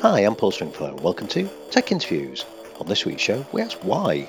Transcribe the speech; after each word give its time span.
Hi, 0.00 0.20
I'm 0.20 0.36
Paul 0.36 0.52
Stringfellow, 0.52 0.94
welcome 1.02 1.26
to 1.26 1.50
Tech 1.72 1.90
Interviews. 1.90 2.44
On 2.78 2.86
this 2.86 3.04
week's 3.04 3.20
show, 3.20 3.44
we 3.50 3.60
ask 3.60 3.76
why. 3.78 4.28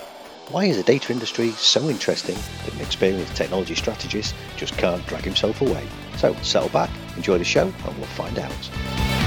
Why 0.49 0.65
is 0.65 0.77
the 0.77 0.83
data 0.83 1.13
industry 1.13 1.51
so 1.51 1.87
interesting 1.89 2.37
that 2.65 2.73
an 2.73 2.81
experienced 2.81 3.35
technology 3.35 3.75
strategist 3.75 4.33
just 4.57 4.75
can't 4.79 5.05
drag 5.05 5.23
himself 5.23 5.61
away? 5.61 5.85
So 6.17 6.33
settle 6.41 6.69
back, 6.69 6.89
enjoy 7.15 7.37
the 7.37 7.43
show, 7.43 7.65
and 7.85 7.97
we'll 7.97 8.07
find 8.07 8.39
out. 8.39 9.18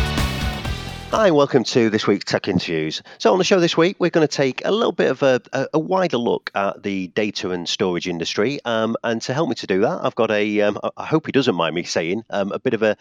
Hi, 1.12 1.26
and 1.26 1.36
welcome 1.36 1.62
to 1.64 1.90
this 1.90 2.06
week's 2.06 2.24
Tech 2.24 2.48
Interviews. 2.48 3.02
So, 3.18 3.32
on 3.32 3.38
the 3.38 3.44
show 3.44 3.60
this 3.60 3.76
week, 3.76 3.96
we're 3.98 4.08
going 4.08 4.26
to 4.26 4.34
take 4.34 4.64
a 4.64 4.70
little 4.70 4.92
bit 4.92 5.10
of 5.10 5.22
a, 5.22 5.42
a, 5.74 5.78
wider 5.78 6.16
look 6.16 6.50
at 6.54 6.82
the 6.82 7.08
data 7.08 7.50
and 7.50 7.68
storage 7.68 8.08
industry. 8.08 8.60
Um, 8.64 8.96
and 9.04 9.20
to 9.20 9.34
help 9.34 9.50
me 9.50 9.54
to 9.56 9.66
do 9.66 9.82
that, 9.82 10.00
I've 10.02 10.14
got 10.14 10.30
a, 10.30 10.62
um, 10.62 10.78
I 10.96 11.04
hope 11.04 11.26
he 11.26 11.32
doesn't 11.32 11.54
mind 11.54 11.74
me 11.74 11.82
saying, 11.82 12.24
um, 12.30 12.50
a 12.50 12.58
bit 12.58 12.72
of 12.72 12.82
a, 12.82 12.96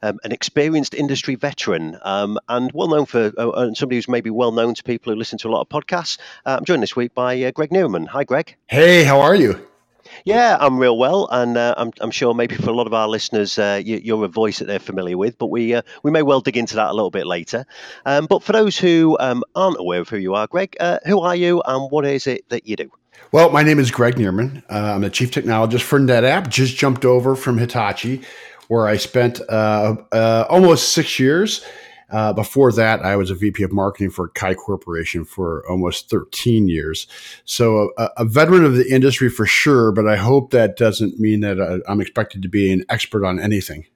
um, 0.00 0.18
an 0.24 0.32
experienced 0.32 0.94
industry 0.94 1.34
veteran 1.34 1.98
um, 2.00 2.38
and 2.48 2.72
well 2.72 2.88
known 2.88 3.04
for 3.04 3.30
uh, 3.36 3.50
uh, 3.50 3.74
somebody 3.74 3.98
who's 3.98 4.08
maybe 4.08 4.30
well 4.30 4.52
known 4.52 4.72
to 4.72 4.82
people 4.82 5.12
who 5.12 5.18
listen 5.18 5.38
to 5.40 5.48
a 5.48 5.50
lot 5.50 5.60
of 5.60 5.68
podcasts. 5.68 6.16
Uh, 6.46 6.56
I'm 6.58 6.64
joined 6.64 6.82
this 6.82 6.96
week 6.96 7.12
by 7.12 7.42
uh, 7.42 7.50
Greg 7.50 7.68
Knieriemen. 7.68 8.08
Hi, 8.08 8.24
Greg. 8.24 8.56
Hey, 8.68 9.04
how 9.04 9.20
are 9.20 9.34
you? 9.34 9.69
Yeah, 10.24 10.56
I'm 10.60 10.78
real 10.78 10.98
well, 10.98 11.28
and 11.30 11.56
uh, 11.56 11.74
I'm, 11.76 11.92
I'm 12.00 12.10
sure 12.10 12.34
maybe 12.34 12.56
for 12.56 12.70
a 12.70 12.74
lot 12.74 12.86
of 12.86 12.94
our 12.94 13.08
listeners, 13.08 13.58
uh, 13.58 13.80
you, 13.84 14.20
are 14.20 14.24
a 14.24 14.28
voice 14.28 14.58
that 14.58 14.66
they're 14.66 14.78
familiar 14.78 15.16
with, 15.16 15.38
but 15.38 15.46
we 15.46 15.74
uh, 15.74 15.82
we 16.02 16.10
may 16.10 16.22
well 16.22 16.40
dig 16.40 16.56
into 16.56 16.76
that 16.76 16.90
a 16.90 16.92
little 16.92 17.10
bit 17.10 17.26
later. 17.26 17.64
Um, 18.06 18.26
but 18.26 18.42
for 18.42 18.52
those 18.52 18.78
who 18.78 19.16
um, 19.20 19.42
aren't 19.54 19.78
aware 19.78 20.00
of 20.00 20.08
who 20.08 20.18
you 20.18 20.34
are, 20.34 20.46
Greg, 20.46 20.76
uh, 20.80 20.98
who 21.06 21.20
are 21.20 21.36
you, 21.36 21.62
and 21.64 21.90
what 21.90 22.04
is 22.04 22.26
it 22.26 22.48
that 22.48 22.66
you 22.66 22.76
do? 22.76 22.90
Well, 23.32 23.50
my 23.50 23.62
name 23.62 23.78
is 23.78 23.90
Greg 23.90 24.16
Knieriemen. 24.16 24.62
Uh, 24.68 24.94
I'm 24.94 25.02
the 25.02 25.10
chief 25.10 25.30
technologist 25.30 25.82
for 25.82 26.00
NetApp. 26.00 26.48
Just 26.48 26.76
jumped 26.76 27.04
over 27.04 27.36
from 27.36 27.58
Hitachi, 27.58 28.22
where 28.68 28.86
I 28.86 28.96
spent 28.96 29.40
uh, 29.48 30.46
almost 30.48 30.92
six 30.92 31.18
years. 31.18 31.64
Uh, 32.10 32.32
before 32.32 32.72
that, 32.72 33.04
I 33.04 33.16
was 33.16 33.30
a 33.30 33.34
VP 33.34 33.62
of 33.62 33.72
marketing 33.72 34.10
for 34.10 34.28
Chi 34.28 34.54
Corporation 34.54 35.24
for 35.24 35.64
almost 35.68 36.10
13 36.10 36.68
years. 36.68 37.06
So, 37.44 37.92
a, 37.96 38.08
a 38.18 38.24
veteran 38.24 38.64
of 38.64 38.74
the 38.74 38.92
industry 38.92 39.28
for 39.28 39.46
sure, 39.46 39.92
but 39.92 40.08
I 40.08 40.16
hope 40.16 40.50
that 40.50 40.76
doesn't 40.76 41.18
mean 41.20 41.40
that 41.40 41.60
uh, 41.60 41.78
I'm 41.88 42.00
expected 42.00 42.42
to 42.42 42.48
be 42.48 42.72
an 42.72 42.84
expert 42.88 43.24
on 43.24 43.38
anything. 43.38 43.86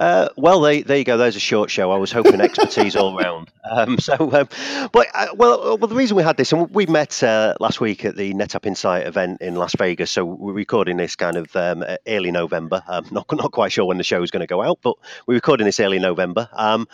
Uh, 0.00 0.30
well, 0.36 0.62
there, 0.62 0.82
there 0.82 0.96
you 0.96 1.04
go. 1.04 1.18
There's 1.18 1.36
a 1.36 1.40
short 1.40 1.70
show. 1.70 1.90
I 1.92 1.98
was 1.98 2.10
hoping 2.10 2.40
expertise 2.40 2.96
all 2.96 3.14
round. 3.18 3.50
Um, 3.70 3.98
so, 3.98 4.14
um, 4.18 4.48
but 4.92 5.06
uh, 5.14 5.26
well, 5.34 5.76
well, 5.78 5.88
the 5.88 5.94
reason 5.94 6.16
we 6.16 6.22
had 6.22 6.38
this, 6.38 6.52
and 6.52 6.70
we 6.70 6.86
met 6.86 7.22
uh, 7.22 7.54
last 7.60 7.82
week 7.82 8.06
at 8.06 8.16
the 8.16 8.32
NetApp 8.32 8.64
Insight 8.64 9.06
event 9.06 9.42
in 9.42 9.56
Las 9.56 9.76
Vegas. 9.76 10.10
So 10.10 10.24
we're 10.24 10.54
recording 10.54 10.96
this 10.96 11.16
kind 11.16 11.36
of 11.36 11.54
um, 11.54 11.84
early 12.06 12.30
November. 12.30 12.82
Um, 12.88 13.06
not 13.12 13.26
not 13.30 13.52
quite 13.52 13.72
sure 13.72 13.84
when 13.84 13.98
the 13.98 14.02
show 14.02 14.22
is 14.22 14.30
going 14.30 14.40
to 14.40 14.46
go 14.46 14.62
out, 14.62 14.78
but 14.80 14.96
we're 15.26 15.34
recording 15.34 15.66
this 15.66 15.78
early 15.78 15.98
November. 15.98 16.48
Um, 16.54 16.88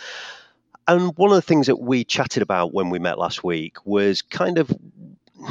and 0.89 1.17
one 1.17 1.31
of 1.31 1.37
the 1.37 1.43
things 1.43 1.69
that 1.69 1.77
we 1.77 2.03
chatted 2.03 2.43
about 2.43 2.75
when 2.75 2.91
we 2.91 2.99
met 2.99 3.19
last 3.19 3.45
week 3.45 3.77
was 3.87 4.23
kind 4.23 4.59
of 4.59 4.69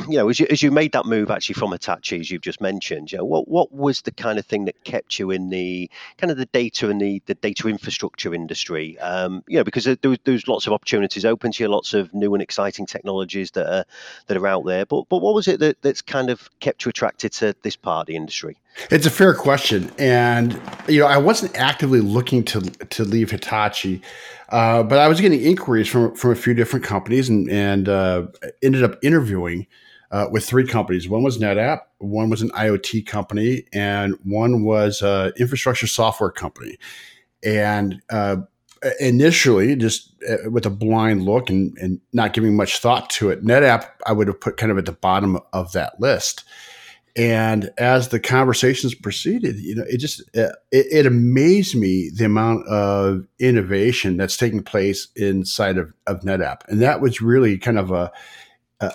you 0.07 0.17
know, 0.17 0.29
as 0.29 0.39
you, 0.39 0.47
as 0.49 0.63
you 0.63 0.71
made 0.71 0.91
that 0.93 1.05
move 1.05 1.29
actually 1.29 1.53
from 1.53 1.71
Hitachi, 1.71 2.19
as 2.19 2.31
you've 2.31 2.41
just 2.41 2.61
mentioned, 2.61 3.11
you 3.11 3.19
know, 3.19 3.25
what 3.25 3.47
what 3.47 3.71
was 3.71 4.01
the 4.01 4.11
kind 4.11 4.39
of 4.39 4.45
thing 4.45 4.65
that 4.65 4.83
kept 4.83 5.19
you 5.19 5.31
in 5.31 5.49
the 5.49 5.89
kind 6.17 6.31
of 6.31 6.37
the 6.37 6.47
data 6.47 6.89
and 6.89 6.99
the, 6.99 7.21
the 7.27 7.35
data 7.35 7.67
infrastructure 7.67 8.33
industry? 8.33 8.97
Um, 8.99 9.43
you 9.47 9.57
know, 9.57 9.63
because 9.63 9.83
there 9.85 9.97
was, 10.03 10.17
there 10.23 10.33
was 10.33 10.47
lots 10.47 10.67
of 10.67 10.73
opportunities 10.73 11.25
open 11.25 11.51
to 11.51 11.63
you, 11.63 11.69
lots 11.69 11.93
of 11.93 12.13
new 12.13 12.33
and 12.33 12.41
exciting 12.41 12.85
technologies 12.85 13.51
that 13.51 13.71
are 13.71 13.85
that 14.27 14.37
are 14.37 14.47
out 14.47 14.65
there. 14.65 14.85
But 14.85 15.07
but 15.09 15.19
what 15.19 15.35
was 15.35 15.47
it 15.47 15.59
that, 15.59 15.81
that's 15.81 16.01
kind 16.01 16.29
of 16.29 16.49
kept 16.59 16.85
you 16.85 16.89
attracted 16.89 17.31
to 17.33 17.55
this 17.61 17.75
part 17.75 18.03
of 18.03 18.07
the 18.07 18.15
industry? 18.15 18.57
It's 18.91 19.05
a 19.05 19.11
fair 19.11 19.33
question, 19.33 19.91
and 19.97 20.59
you 20.89 20.99
know, 20.99 21.07
I 21.07 21.17
wasn't 21.17 21.55
actively 21.55 22.01
looking 22.01 22.43
to 22.45 22.61
to 22.61 23.03
leave 23.03 23.31
Hitachi, 23.31 24.01
uh, 24.49 24.83
but 24.83 24.99
I 24.99 25.07
was 25.07 25.21
getting 25.21 25.41
inquiries 25.41 25.87
from 25.87 26.15
from 26.15 26.31
a 26.31 26.35
few 26.35 26.53
different 26.53 26.85
companies, 26.85 27.29
and 27.29 27.49
and 27.49 27.89
uh, 27.89 28.27
ended 28.61 28.83
up 28.83 28.97
interviewing 29.03 29.67
uh, 30.11 30.27
with 30.31 30.45
three 30.45 30.65
companies. 30.65 31.09
One 31.09 31.23
was 31.23 31.37
NetApp, 31.37 31.81
one 31.97 32.29
was 32.29 32.41
an 32.41 32.49
IoT 32.51 33.05
company, 33.05 33.65
and 33.73 34.15
one 34.23 34.63
was 34.63 35.01
an 35.01 35.33
infrastructure 35.37 35.87
software 35.87 36.31
company. 36.31 36.77
And 37.43 38.01
uh, 38.09 38.37
initially, 38.99 39.75
just 39.75 40.13
uh, 40.29 40.49
with 40.49 40.65
a 40.65 40.69
blind 40.69 41.23
look 41.23 41.49
and, 41.49 41.77
and 41.79 41.99
not 42.13 42.33
giving 42.33 42.55
much 42.55 42.79
thought 42.79 43.09
to 43.11 43.29
it, 43.29 43.43
NetApp 43.43 43.87
I 44.05 44.13
would 44.13 44.27
have 44.27 44.39
put 44.39 44.57
kind 44.57 44.71
of 44.71 44.77
at 44.77 44.85
the 44.85 44.91
bottom 44.91 45.39
of 45.53 45.71
that 45.73 45.99
list. 45.99 46.43
And 47.17 47.71
as 47.77 48.09
the 48.09 48.19
conversations 48.19 48.93
proceeded, 48.93 49.57
you 49.57 49.75
know, 49.75 49.85
it 49.87 49.97
just 49.97 50.21
uh, 50.35 50.51
it, 50.71 50.87
it, 50.91 51.05
amazed 51.05 51.73
me 51.73 52.09
the 52.13 52.25
amount 52.25 52.67
of 52.67 53.25
innovation 53.39 54.17
that's 54.17 54.35
taking 54.35 54.61
place 54.61 55.07
inside 55.15 55.77
of, 55.77 55.93
of 56.07 56.21
NetApp, 56.21 56.67
and 56.67 56.81
that 56.81 56.99
was 56.99 57.21
really 57.21 57.57
kind 57.57 57.79
of 57.79 57.91
a 57.91 58.11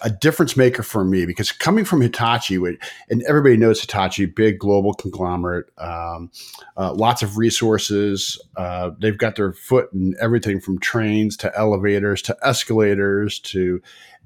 a 0.02 0.10
difference 0.10 0.56
maker 0.56 0.82
for 0.82 1.04
me 1.04 1.24
because 1.24 1.52
coming 1.52 1.86
from 1.86 2.02
Hitachi, 2.02 2.56
and 2.56 3.22
everybody 3.26 3.56
knows 3.56 3.80
Hitachi, 3.80 4.26
big 4.26 4.58
global 4.58 4.92
conglomerate, 4.92 5.66
um, 5.78 6.30
uh, 6.76 6.92
lots 6.92 7.22
of 7.22 7.38
resources. 7.38 8.38
Uh, 8.56 8.90
they've 9.00 9.16
got 9.16 9.36
their 9.36 9.52
foot 9.54 9.90
in 9.94 10.14
everything 10.20 10.60
from 10.60 10.78
trains 10.78 11.36
to 11.38 11.58
elevators 11.58 12.20
to 12.22 12.36
escalators 12.42 13.38
to 13.40 13.80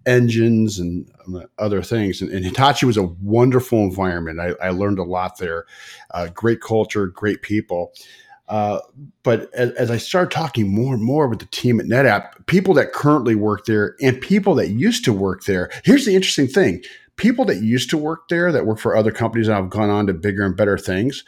engines 0.06 0.78
and 0.78 1.10
um, 1.26 1.44
other 1.58 1.82
things. 1.82 2.20
And, 2.20 2.30
and, 2.30 2.44
Hitachi 2.44 2.86
was 2.86 2.96
a 2.96 3.02
wonderful 3.02 3.80
environment. 3.80 4.40
I, 4.40 4.66
I 4.66 4.70
learned 4.70 4.98
a 4.98 5.04
lot 5.04 5.38
there. 5.38 5.66
Uh, 6.10 6.28
great 6.28 6.60
culture, 6.60 7.06
great 7.06 7.42
people. 7.42 7.92
Uh, 8.46 8.80
but 9.22 9.52
as, 9.54 9.70
as, 9.72 9.90
I 9.90 9.96
started 9.96 10.30
talking 10.30 10.68
more 10.68 10.92
and 10.92 11.02
more 11.02 11.28
with 11.28 11.38
the 11.38 11.46
team 11.46 11.80
at 11.80 11.86
NetApp, 11.86 12.46
people 12.46 12.74
that 12.74 12.92
currently 12.92 13.34
work 13.34 13.64
there 13.64 13.96
and 14.02 14.20
people 14.20 14.54
that 14.56 14.68
used 14.68 15.04
to 15.06 15.14
work 15.14 15.44
there, 15.44 15.70
here's 15.82 16.04
the 16.04 16.14
interesting 16.14 16.46
thing 16.46 16.82
people 17.16 17.44
that 17.44 17.62
used 17.62 17.90
to 17.90 17.96
work 17.96 18.28
there 18.28 18.50
that 18.52 18.66
work 18.66 18.78
for 18.78 18.96
other 18.96 19.12
companies 19.12 19.48
and 19.48 19.56
have 19.56 19.70
gone 19.70 19.88
on 19.88 20.06
to 20.06 20.12
bigger 20.12 20.44
and 20.44 20.56
better 20.56 20.76
things, 20.76 21.24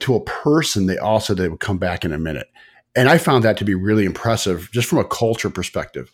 to 0.00 0.14
a 0.14 0.24
person, 0.24 0.86
they 0.86 0.98
also 0.98 1.34
they 1.34 1.48
would 1.48 1.60
come 1.60 1.78
back 1.78 2.04
in 2.04 2.12
a 2.12 2.18
minute. 2.18 2.48
And 2.94 3.08
I 3.08 3.18
found 3.18 3.44
that 3.44 3.56
to 3.58 3.64
be 3.64 3.74
really 3.74 4.04
impressive 4.04 4.70
just 4.72 4.88
from 4.88 4.98
a 4.98 5.04
culture 5.04 5.50
perspective. 5.50 6.10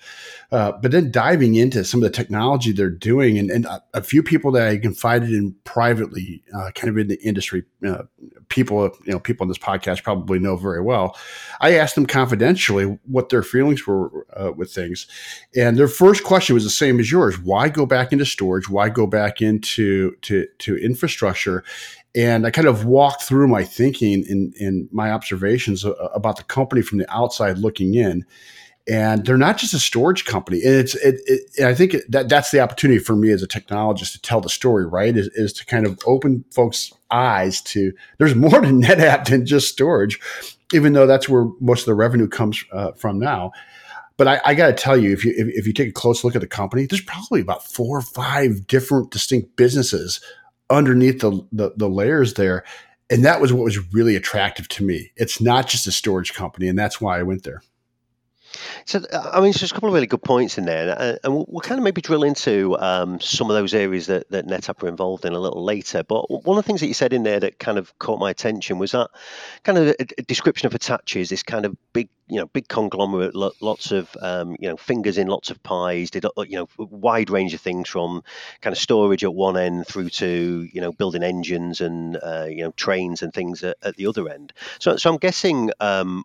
Uh, 0.51 0.73
but 0.73 0.91
then 0.93 1.11
diving 1.11 1.57
into 1.57 1.85
some 1.85 2.03
of 2.03 2.05
the 2.05 2.17
technology 2.17 2.73
they're 2.73 2.89
doing, 2.89 3.37
and, 3.37 3.51
and 3.51 3.67
a, 3.93 4.03
few 4.03 4.23
people 4.23 4.51
that 4.51 4.67
I 4.67 4.79
confided 4.79 5.29
in 5.31 5.55
privately, 5.65 6.43
uh, 6.55 6.71
kind 6.75 6.89
of 6.89 6.97
in 6.97 7.09
the 7.09 7.21
industry, 7.23 7.65
uh, 7.87 8.05
people, 8.49 8.85
you 9.05 9.13
know, 9.13 9.21
people 9.21 9.45
on 9.45 9.49
this 9.49 9.59
podcast 9.59 10.03
probably 10.03 10.39
know 10.39 10.57
very 10.57 10.81
well. 10.81 11.19
I 11.61 11.75
asked 11.75 11.97
them 11.97 12.07
confidentially 12.07 12.99
what 13.05 13.29
their 13.29 13.43
feelings 13.43 13.87
were 13.87 14.27
uh, 14.35 14.53
with 14.53 14.73
things, 14.73 15.07
and 15.55 15.77
their 15.77 15.87
first 15.87 16.25
question 16.25 16.55
was 16.55 16.65
the 16.65 16.71
same 16.71 16.99
as 16.99 17.13
yours: 17.13 17.39
Why 17.39 17.69
go 17.69 17.85
back 17.85 18.11
into 18.11 18.25
storage? 18.25 18.71
Why 18.71 18.89
go 18.89 19.07
back 19.07 19.43
into 19.43 20.17
to 20.23 20.47
to 20.61 20.77
infrastructure? 20.79 21.63
And 22.15 22.47
I 22.47 22.51
kind 22.51 22.67
of 22.67 22.87
walked 22.87 23.23
through 23.23 23.49
my 23.49 23.65
thinking 23.65 24.25
and, 24.29 24.55
and 24.59 24.89
my 24.91 25.13
observations 25.13 25.85
uh, 25.85 25.93
about 26.15 26.37
the 26.37 26.43
company 26.43 26.81
from 26.81 26.99
the 26.99 27.15
outside 27.15 27.59
looking 27.59 27.95
in 27.95 28.25
and 28.89 29.27
they're 29.27 29.37
not 29.37 29.59
just 29.59 29.75
a 29.75 29.79
storage 29.79 30.25
company. 30.25 30.63
And 30.65 30.75
it's 30.75 30.95
it, 30.97 31.21
it 31.27 31.65
I 31.65 31.75
think 31.75 31.97
that 32.09 32.29
that's 32.29 32.51
the 32.51 32.61
opportunity 32.61 32.99
for 32.99 33.15
me 33.15 33.31
as 33.31 33.43
a 33.43 33.49
technologist 33.49 34.13
to 34.13 34.23
tell 34.23 34.41
the 34.41 34.49
story, 34.49 34.87
right? 34.87 35.17
Is, 35.17 35.29
is 35.35 35.53
to 35.55 35.67
kind 35.67 35.87
of 35.87 35.99
open 36.07 36.45
folks' 36.53 36.93
eyes 37.11 37.61
to 37.63 37.93
there's 38.19 38.35
more 38.35 38.61
to 38.61 38.69
NetApp 38.69 39.27
than 39.29 39.45
just 39.45 39.69
storage, 39.69 40.19
even 40.73 40.95
though 40.95 41.07
that's 41.07 41.29
where 41.29 41.47
most 41.61 41.81
of 41.81 41.87
the 41.87 41.95
revenue 41.95 42.29
comes 42.29 42.65
uh, 42.73 42.93
from 42.93 43.19
now. 43.19 43.53
But 44.17 44.27
I, 44.27 44.41
I 44.45 44.55
got 44.55 44.67
to 44.69 44.73
tell 44.73 44.97
you, 44.97 45.13
if 45.13 45.25
you 45.25 45.33
if, 45.37 45.49
if 45.49 45.67
you 45.67 45.73
take 45.73 45.91
a 45.91 45.93
close 45.93 46.25
look 46.25 46.35
at 46.35 46.41
the 46.41 46.49
company, 46.49 46.87
there's 46.87 47.03
probably 47.03 47.41
about 47.41 47.65
four 47.65 47.99
or 47.99 48.03
five 48.03 48.67
different 48.67 49.11
distinct 49.11 49.57
businesses 49.57 50.21
underneath 50.71 51.21
the, 51.21 51.47
the, 51.53 51.73
the 51.77 51.89
layers 51.89 52.35
there. 52.35 52.65
And 53.11 53.25
that 53.25 53.41
was 53.41 53.53
what 53.53 53.65
was 53.65 53.93
really 53.93 54.17
attractive 54.17 54.69
to 54.69 54.85
me. 54.85 55.13
It's 55.17 55.41
not 55.41 55.67
just 55.67 55.87
a 55.87 55.93
storage 55.93 56.35
company, 56.35 56.69
and 56.69 56.79
that's 56.79 57.01
why 57.01 57.19
I 57.19 57.23
went 57.23 57.45
there. 57.45 57.63
So, 58.85 59.01
uh, 59.13 59.31
I 59.33 59.41
mean, 59.41 59.53
there's 59.53 59.71
a 59.71 59.75
couple 59.75 59.89
of 59.89 59.95
really 59.95 60.07
good 60.07 60.23
points 60.23 60.59
in 60.59 60.65
there, 60.65 61.19
and, 61.23 61.35
we'll, 61.35 61.61
kind 61.61 61.79
of 61.79 61.85
maybe 61.85 62.01
drill 62.01 62.23
into 62.23 62.79
um, 62.79 63.21
some 63.21 63.51
of 63.51 63.57
those 63.57 63.75
areas 63.75 64.07
that, 64.07 64.31
that 64.31 64.47
NetApp 64.47 64.83
are 64.83 64.89
involved 64.89 65.25
in 65.25 65.35
a 65.35 65.39
little 65.39 65.63
later. 65.63 66.03
But 66.03 66.31
one 66.31 66.59
of 66.59 66.65
the 66.65 66.67
things 66.67 66.81
that 66.81 66.87
you 66.87 66.95
said 66.95 67.13
in 67.13 67.23
there 67.23 67.41
that 67.41 67.59
kind 67.59 67.79
of 67.79 67.97
caught 67.99 68.19
my 68.19 68.31
attention 68.31 68.79
was 68.79 68.93
that 68.93 69.11
kind 69.65 69.79
of 69.79 69.89
a, 69.89 70.07
a 70.19 70.23
description 70.23 70.67
of 70.67 70.73
Hitachi 70.73 71.21
is 71.21 71.29
this 71.29 71.43
kind 71.43 71.67
of 71.67 71.77
big, 71.93 72.09
you 72.29 72.37
know, 72.37 72.47
big 72.47 72.69
conglomerate, 72.69 73.35
lots 73.35 73.93
of, 73.93 74.15
um, 74.21 74.57
you 74.59 74.69
know, 74.69 74.77
fingers 74.77 75.19
in 75.19 75.27
lots 75.27 75.51
of 75.51 75.63
pies, 75.63 76.11
did, 76.11 76.25
uh, 76.25 76.31
you 76.43 76.57
know, 76.57 76.69
wide 76.79 77.31
range 77.31 77.55
of 77.55 77.61
things 77.61 77.89
from 77.89 78.23
kind 78.61 78.73
of 78.73 78.79
storage 78.79 79.25
at 79.25 79.35
one 79.35 79.57
end 79.57 79.87
through 79.87 80.09
to, 80.09 80.69
you 80.73 80.81
know, 80.81 80.93
building 80.93 81.23
engines 81.23 81.81
and, 81.81 82.17
uh, 82.17 82.47
you 82.49 82.65
know, 82.65 82.71
trains 82.73 83.23
and 83.23 83.33
things 83.33 83.63
at, 83.63 83.77
at, 83.83 83.97
the 83.97 84.07
other 84.07 84.29
end. 84.29 84.53
So, 84.79 84.97
so 84.97 85.11
I'm 85.11 85.19
guessing 85.19 85.71
um, 85.81 86.25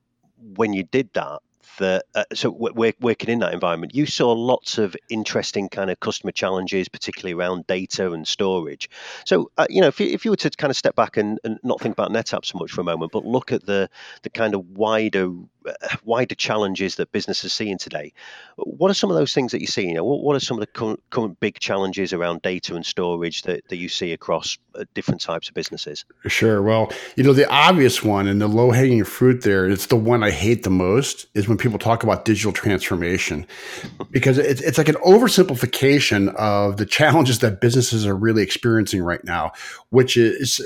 when 0.55 0.73
you 0.73 0.83
did 0.83 1.11
that, 1.13 1.41
that 1.77 2.05
uh, 2.15 2.23
so 2.33 2.49
working 2.49 3.29
in 3.29 3.39
that 3.39 3.53
environment 3.53 3.95
you 3.95 4.05
saw 4.05 4.31
lots 4.31 4.77
of 4.77 4.95
interesting 5.09 5.69
kind 5.69 5.89
of 5.89 5.99
customer 5.99 6.31
challenges 6.31 6.89
particularly 6.89 7.33
around 7.33 7.65
data 7.67 8.11
and 8.11 8.27
storage. 8.27 8.89
So 9.25 9.51
uh, 9.57 9.67
you 9.69 9.81
know 9.81 9.87
if 9.87 9.99
you, 9.99 10.07
if 10.07 10.25
you 10.25 10.31
were 10.31 10.37
to 10.37 10.49
kind 10.51 10.71
of 10.71 10.77
step 10.77 10.95
back 10.95 11.17
and, 11.17 11.39
and 11.43 11.59
not 11.63 11.81
think 11.81 11.93
about 11.93 12.11
netapp 12.11 12.45
so 12.45 12.57
much 12.57 12.71
for 12.71 12.81
a 12.81 12.83
moment 12.83 13.11
but 13.11 13.25
look 13.25 13.51
at 13.51 13.65
the 13.65 13.89
the 14.23 14.29
kind 14.29 14.55
of 14.55 14.69
wider 14.69 15.31
wider 16.03 16.35
challenges 16.35 16.95
that 16.95 17.11
businesses 17.11 17.45
are 17.45 17.49
seeing 17.49 17.77
today. 17.77 18.13
What 18.57 18.91
are 18.91 18.95
some 18.95 19.09
of 19.09 19.17
those 19.17 19.33
things 19.33 19.51
that 19.51 19.61
you 19.61 19.67
see? 19.67 19.87
You 19.87 19.95
know, 19.95 20.03
what, 20.03 20.21
what 20.21 20.35
are 20.35 20.39
some 20.39 20.57
of 20.57 20.61
the 20.61 20.67
current, 20.67 21.01
current 21.09 21.39
big 21.39 21.59
challenges 21.59 22.13
around 22.13 22.41
data 22.41 22.75
and 22.75 22.85
storage 22.85 23.43
that, 23.43 23.67
that 23.69 23.77
you 23.77 23.89
see 23.89 24.13
across 24.13 24.57
uh, 24.75 24.85
different 24.93 25.21
types 25.21 25.47
of 25.47 25.53
businesses? 25.53 26.05
Sure. 26.27 26.61
Well, 26.61 26.91
you 27.15 27.23
know, 27.23 27.33
the 27.33 27.49
obvious 27.49 28.03
one 28.03 28.27
and 28.27 28.41
the 28.41 28.47
low 28.47 28.71
hanging 28.71 29.03
fruit 29.03 29.43
there, 29.43 29.69
it's 29.69 29.87
the 29.87 29.95
one 29.95 30.23
I 30.23 30.31
hate 30.31 30.63
the 30.63 30.69
most, 30.69 31.27
is 31.33 31.47
when 31.47 31.57
people 31.57 31.79
talk 31.79 32.03
about 32.03 32.25
digital 32.25 32.51
transformation, 32.51 33.45
because 34.11 34.37
it's, 34.37 34.61
it's 34.61 34.77
like 34.77 34.89
an 34.89 34.95
oversimplification 34.95 36.33
of 36.35 36.77
the 36.77 36.85
challenges 36.85 37.39
that 37.39 37.61
businesses 37.61 38.05
are 38.05 38.15
really 38.15 38.43
experiencing 38.43 39.01
right 39.01 39.23
now, 39.23 39.51
which 39.89 40.17
is, 40.17 40.61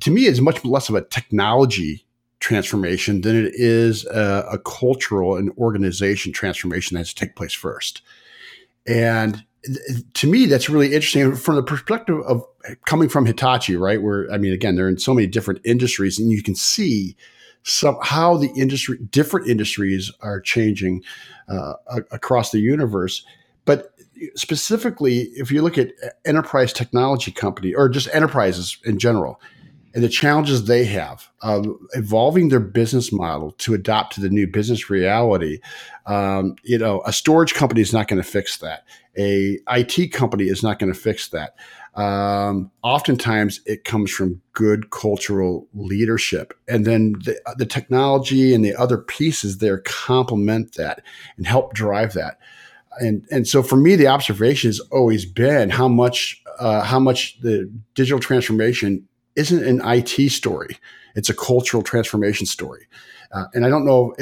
to 0.00 0.10
me, 0.10 0.26
is 0.26 0.40
much 0.40 0.64
less 0.64 0.88
of 0.88 0.94
a 0.94 1.02
technology 1.02 2.04
transformation 2.44 3.22
than 3.22 3.34
it 3.42 3.54
is 3.54 4.04
a, 4.04 4.46
a 4.52 4.58
cultural 4.58 5.34
and 5.34 5.50
organization 5.56 6.30
transformation 6.30 6.94
that 6.94 7.00
has 7.00 7.14
to 7.14 7.14
take 7.14 7.34
place 7.36 7.54
first. 7.54 8.02
And 8.86 9.42
to 10.12 10.26
me, 10.26 10.44
that's 10.44 10.68
really 10.68 10.88
interesting 10.88 11.34
from 11.36 11.56
the 11.56 11.62
perspective 11.62 12.18
of 12.26 12.44
coming 12.84 13.08
from 13.08 13.24
Hitachi, 13.24 13.76
right? 13.76 14.02
Where 14.02 14.30
I 14.30 14.36
mean, 14.36 14.52
again, 14.52 14.76
they're 14.76 14.90
in 14.90 14.98
so 14.98 15.14
many 15.14 15.26
different 15.26 15.62
industries, 15.64 16.18
and 16.18 16.30
you 16.30 16.42
can 16.42 16.54
see 16.54 17.16
some 17.62 17.96
how 18.02 18.36
the 18.36 18.52
industry, 18.54 18.98
different 19.10 19.48
industries, 19.48 20.12
are 20.20 20.38
changing 20.38 21.02
uh, 21.48 21.72
across 22.12 22.50
the 22.50 22.60
universe. 22.60 23.24
But 23.64 23.94
specifically, 24.34 25.30
if 25.34 25.50
you 25.50 25.62
look 25.62 25.78
at 25.78 25.92
enterprise 26.26 26.74
technology 26.74 27.30
company 27.30 27.72
or 27.72 27.88
just 27.88 28.14
enterprises 28.14 28.76
in 28.84 28.98
general, 28.98 29.40
and 29.94 30.02
the 30.02 30.08
challenges 30.08 30.64
they 30.64 30.84
have 30.84 31.30
of 31.40 31.66
evolving 31.92 32.48
their 32.48 32.60
business 32.60 33.12
model 33.12 33.52
to 33.52 33.74
adapt 33.74 34.14
to 34.14 34.20
the 34.20 34.28
new 34.28 34.46
business 34.46 34.90
reality. 34.90 35.60
Um, 36.06 36.56
you 36.64 36.76
know, 36.76 37.00
a 37.06 37.12
storage 37.12 37.54
company 37.54 37.80
is 37.80 37.92
not 37.92 38.08
going 38.08 38.20
to 38.20 38.28
fix 38.28 38.58
that. 38.58 38.84
A 39.16 39.60
IT 39.70 40.12
company 40.12 40.44
is 40.44 40.64
not 40.64 40.80
going 40.80 40.92
to 40.92 40.98
fix 40.98 41.28
that. 41.28 41.54
Um, 41.94 42.72
oftentimes, 42.82 43.60
it 43.66 43.84
comes 43.84 44.10
from 44.10 44.40
good 44.52 44.90
cultural 44.90 45.68
leadership, 45.74 46.52
and 46.66 46.84
then 46.84 47.12
the, 47.24 47.40
the 47.56 47.66
technology 47.66 48.52
and 48.52 48.64
the 48.64 48.74
other 48.74 48.98
pieces 48.98 49.58
there 49.58 49.78
complement 49.78 50.74
that 50.74 51.02
and 51.36 51.46
help 51.46 51.72
drive 51.72 52.14
that 52.14 52.40
and 53.00 53.26
and 53.30 53.46
so 53.46 53.62
for 53.62 53.76
me 53.76 53.96
the 53.96 54.06
observation 54.06 54.68
has 54.68 54.80
always 54.92 55.24
been 55.24 55.70
how 55.70 55.88
much 55.88 56.40
uh, 56.58 56.82
how 56.82 57.00
much 57.00 57.40
the 57.40 57.68
digital 57.94 58.20
transformation 58.20 59.08
isn't 59.36 59.64
an 59.64 59.80
IT 59.84 60.30
story. 60.30 60.78
It's 61.14 61.30
a 61.30 61.34
cultural 61.34 61.82
transformation 61.82 62.46
story. 62.46 62.86
Uh, 63.32 63.46
and 63.52 63.66
I 63.66 63.68
don't 63.68 63.84
know, 63.84 64.14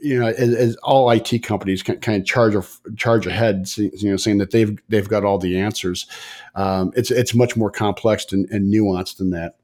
you 0.00 0.18
know, 0.18 0.26
as, 0.26 0.52
as 0.52 0.76
all 0.82 1.08
IT 1.10 1.44
companies 1.44 1.84
can 1.84 2.00
kind 2.00 2.20
of 2.20 2.26
charge 2.26 2.56
charge 2.96 3.26
ahead, 3.26 3.68
you 3.76 4.10
know, 4.10 4.16
saying 4.16 4.38
that 4.38 4.50
they've 4.50 4.76
they've 4.88 5.08
got 5.08 5.24
all 5.24 5.38
the 5.38 5.58
answers. 5.58 6.06
Um, 6.56 6.92
it's 6.96 7.12
it's 7.12 7.32
much 7.32 7.56
more 7.56 7.70
complex 7.70 8.32
and, 8.32 8.48
and, 8.50 8.72
nuanced 8.72 9.18
than 9.18 9.30
that. 9.30 9.56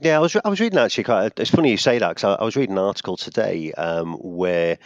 Yeah, 0.00 0.16
I 0.16 0.18
was 0.18 0.36
I 0.44 0.48
was 0.48 0.58
reading 0.58 0.78
actually. 0.78 1.30
It's 1.36 1.50
funny 1.50 1.70
you 1.70 1.76
say 1.76 1.98
that 1.98 2.08
because 2.08 2.24
I, 2.24 2.42
I, 2.42 2.44
was 2.44 2.56
reading 2.56 2.76
an 2.76 2.82
article 2.82 3.16
today 3.16 3.72
um, 3.74 4.14
where 4.14 4.78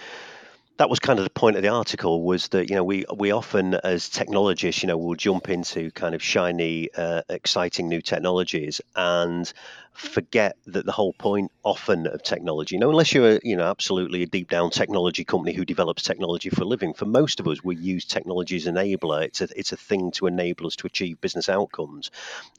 that 0.82 0.90
was 0.90 0.99
kind 0.99 1.20
of 1.20 1.25
the 1.25 1.31
point 1.31 1.55
of 1.55 1.62
the 1.62 1.69
article 1.69 2.23
was 2.25 2.49
that 2.49 2.69
you 2.69 2.75
know 2.75 2.82
we 2.82 3.05
we 3.17 3.31
often 3.31 3.75
as 3.84 4.08
technologists 4.08 4.82
you 4.82 4.88
know 4.88 4.99
will 4.99 5.14
jump 5.14 5.49
into 5.49 5.93
kind 5.93 6.12
of 6.12 6.20
shiny 6.20 6.93
uh, 6.96 7.23
exciting 7.29 7.88
new 7.88 8.02
technologies. 8.02 8.81
And 8.96 9.52
forget 9.94 10.56
that 10.67 10.87
the 10.87 10.93
whole 10.93 11.12
point 11.15 11.50
often 11.65 12.06
of 12.06 12.23
technology, 12.23 12.75
you 12.75 12.81
know, 12.81 12.91
unless 12.91 13.12
you're, 13.12 13.39
you 13.43 13.56
know, 13.56 13.65
absolutely 13.65 14.23
a 14.23 14.27
deep 14.27 14.49
down 14.49 14.71
technology 14.71 15.25
company 15.25 15.53
who 15.53 15.65
develops 15.65 16.03
technology 16.03 16.49
for 16.50 16.62
a 16.62 16.67
living, 16.67 16.94
for 16.94 17.05
most 17.05 17.41
of 17.41 17.47
us, 17.47 17.62
we 17.62 17.77
use 17.77 18.05
technology 18.05 18.56
as 18.56 18.67
an 18.67 18.77
enabler. 18.77 19.23
It's 19.23 19.41
a, 19.41 19.49
it's 19.55 19.73
a 19.73 19.77
thing 19.77 20.11
to 20.12 20.27
enable 20.27 20.67
us 20.67 20.77
to 20.77 20.87
achieve 20.87 21.21
business 21.21 21.49
outcomes. 21.49 22.11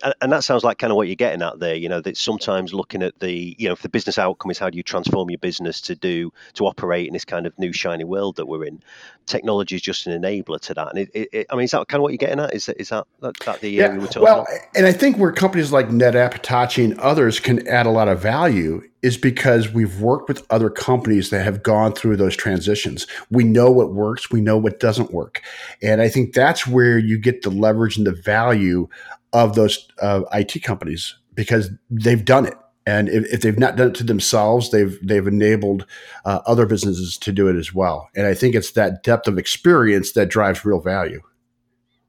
And, 0.04 0.14
and 0.22 0.32
that 0.32 0.44
sounds 0.44 0.64
like 0.64 0.78
kind 0.78 0.92
of 0.92 0.98
what 0.98 1.08
you're 1.08 1.16
getting 1.16 1.42
at 1.42 1.60
there, 1.60 1.76
you 1.76 1.90
know, 1.90 2.02
that 2.02 2.18
sometimes 2.18 2.74
looking 2.74 3.02
at 3.02 3.20
the, 3.20 3.56
you 3.58 3.68
know, 3.68 3.74
if 3.74 3.82
the 3.82 3.90
business 3.90 4.20
outcome 4.20 4.52
is 4.52 4.60
how 4.60 4.70
do 4.70 4.78
you 4.78 4.84
transform 4.84 5.30
your 5.30 5.40
business 5.40 5.82
to 5.82 5.96
do, 5.96 6.32
to 6.54 6.66
operate 6.66 7.08
in 7.08 7.14
this 7.14 7.26
kind 7.26 7.46
of 7.48 7.58
new 7.58 7.74
shiny 7.74 8.04
world 8.04 8.36
that 8.36 8.46
we're 8.46 8.64
in, 8.66 8.82
technology 9.26 9.76
is 9.76 9.82
just 9.82 10.06
an 10.06 10.22
enabler 10.22 10.60
to 10.62 10.74
that. 10.76 10.90
And 10.90 11.00
it, 11.00 11.10
it, 11.14 11.30
it 11.34 11.48
I 11.50 11.56
mean, 11.56 11.66
is 11.66 11.72
that 11.72 11.88
kind 11.88 12.00
of 12.00 12.04
what 12.04 12.10
you're 12.10 12.18
getting 12.18 12.40
at? 12.40 12.54
Is 12.54 12.68
that, 12.68 12.80
is 12.80 12.90
that, 12.90 13.08
that, 13.22 13.38
that 13.46 13.62
the 13.62 13.70
yeah, 13.70 13.86
area 13.86 14.00
we're 14.00 14.06
talking 14.06 14.24
well, 14.24 14.42
about? 14.42 14.60
And 14.76 14.86
I 14.86 14.92
think 14.92 15.18
where 15.18 15.32
companies 15.32 15.72
like 15.72 15.90
NetApp, 15.90 16.34
Hitachi, 16.34 16.86
and 16.86 17.00
others 17.00 17.23
others 17.24 17.40
can 17.40 17.66
add 17.70 17.86
a 17.86 17.90
lot 17.90 18.10
of 18.10 18.20
value 18.20 18.82
is 19.02 19.16
because 19.16 19.72
we've 19.72 20.02
worked 20.02 20.28
with 20.28 20.46
other 20.50 20.70
companies 20.70 21.30
that 21.30 21.42
have 21.42 21.64
gone 21.64 21.94
through 21.94 22.18
those 22.18 22.36
transitions. 22.36 23.08
We 23.32 23.46
know 23.46 23.72
what 23.72 23.94
works, 23.94 24.30
we 24.30 24.42
know 24.42 24.58
what 24.58 24.82
doesn't 24.82 25.14
work. 25.14 25.42
And 25.82 26.02
I 26.02 26.10
think 26.10 26.34
that's 26.34 26.68
where 26.68 26.98
you 26.98 27.18
get 27.18 27.42
the 27.42 27.50
leverage 27.50 27.98
and 27.98 28.06
the 28.06 28.12
value 28.12 28.90
of 29.32 29.56
those 29.56 29.88
uh, 30.02 30.24
IT 30.34 30.64
companies 30.64 31.16
because 31.34 31.70
they've 31.90 32.26
done 32.26 32.46
it. 32.46 32.58
And 32.86 33.08
if, 33.08 33.24
if, 33.32 33.40
they've 33.40 33.58
not 33.58 33.78
done 33.78 33.88
it 33.88 33.96
to 33.96 34.04
themselves, 34.04 34.72
they've 34.72 35.00
they've 35.02 35.26
enabled 35.26 35.86
uh, 36.26 36.42
other 36.46 36.66
businesses 36.66 37.18
to 37.20 37.32
do 37.32 37.48
it 37.48 37.56
as 37.56 37.74
well. 37.74 38.10
And 38.18 38.28
I 38.28 38.34
think 38.34 38.54
it's 38.54 38.72
that 38.72 39.02
depth 39.04 39.30
of 39.30 39.38
experience 39.38 40.12
that 40.12 40.28
drives 40.28 40.66
real 40.66 40.82
value. 40.82 41.22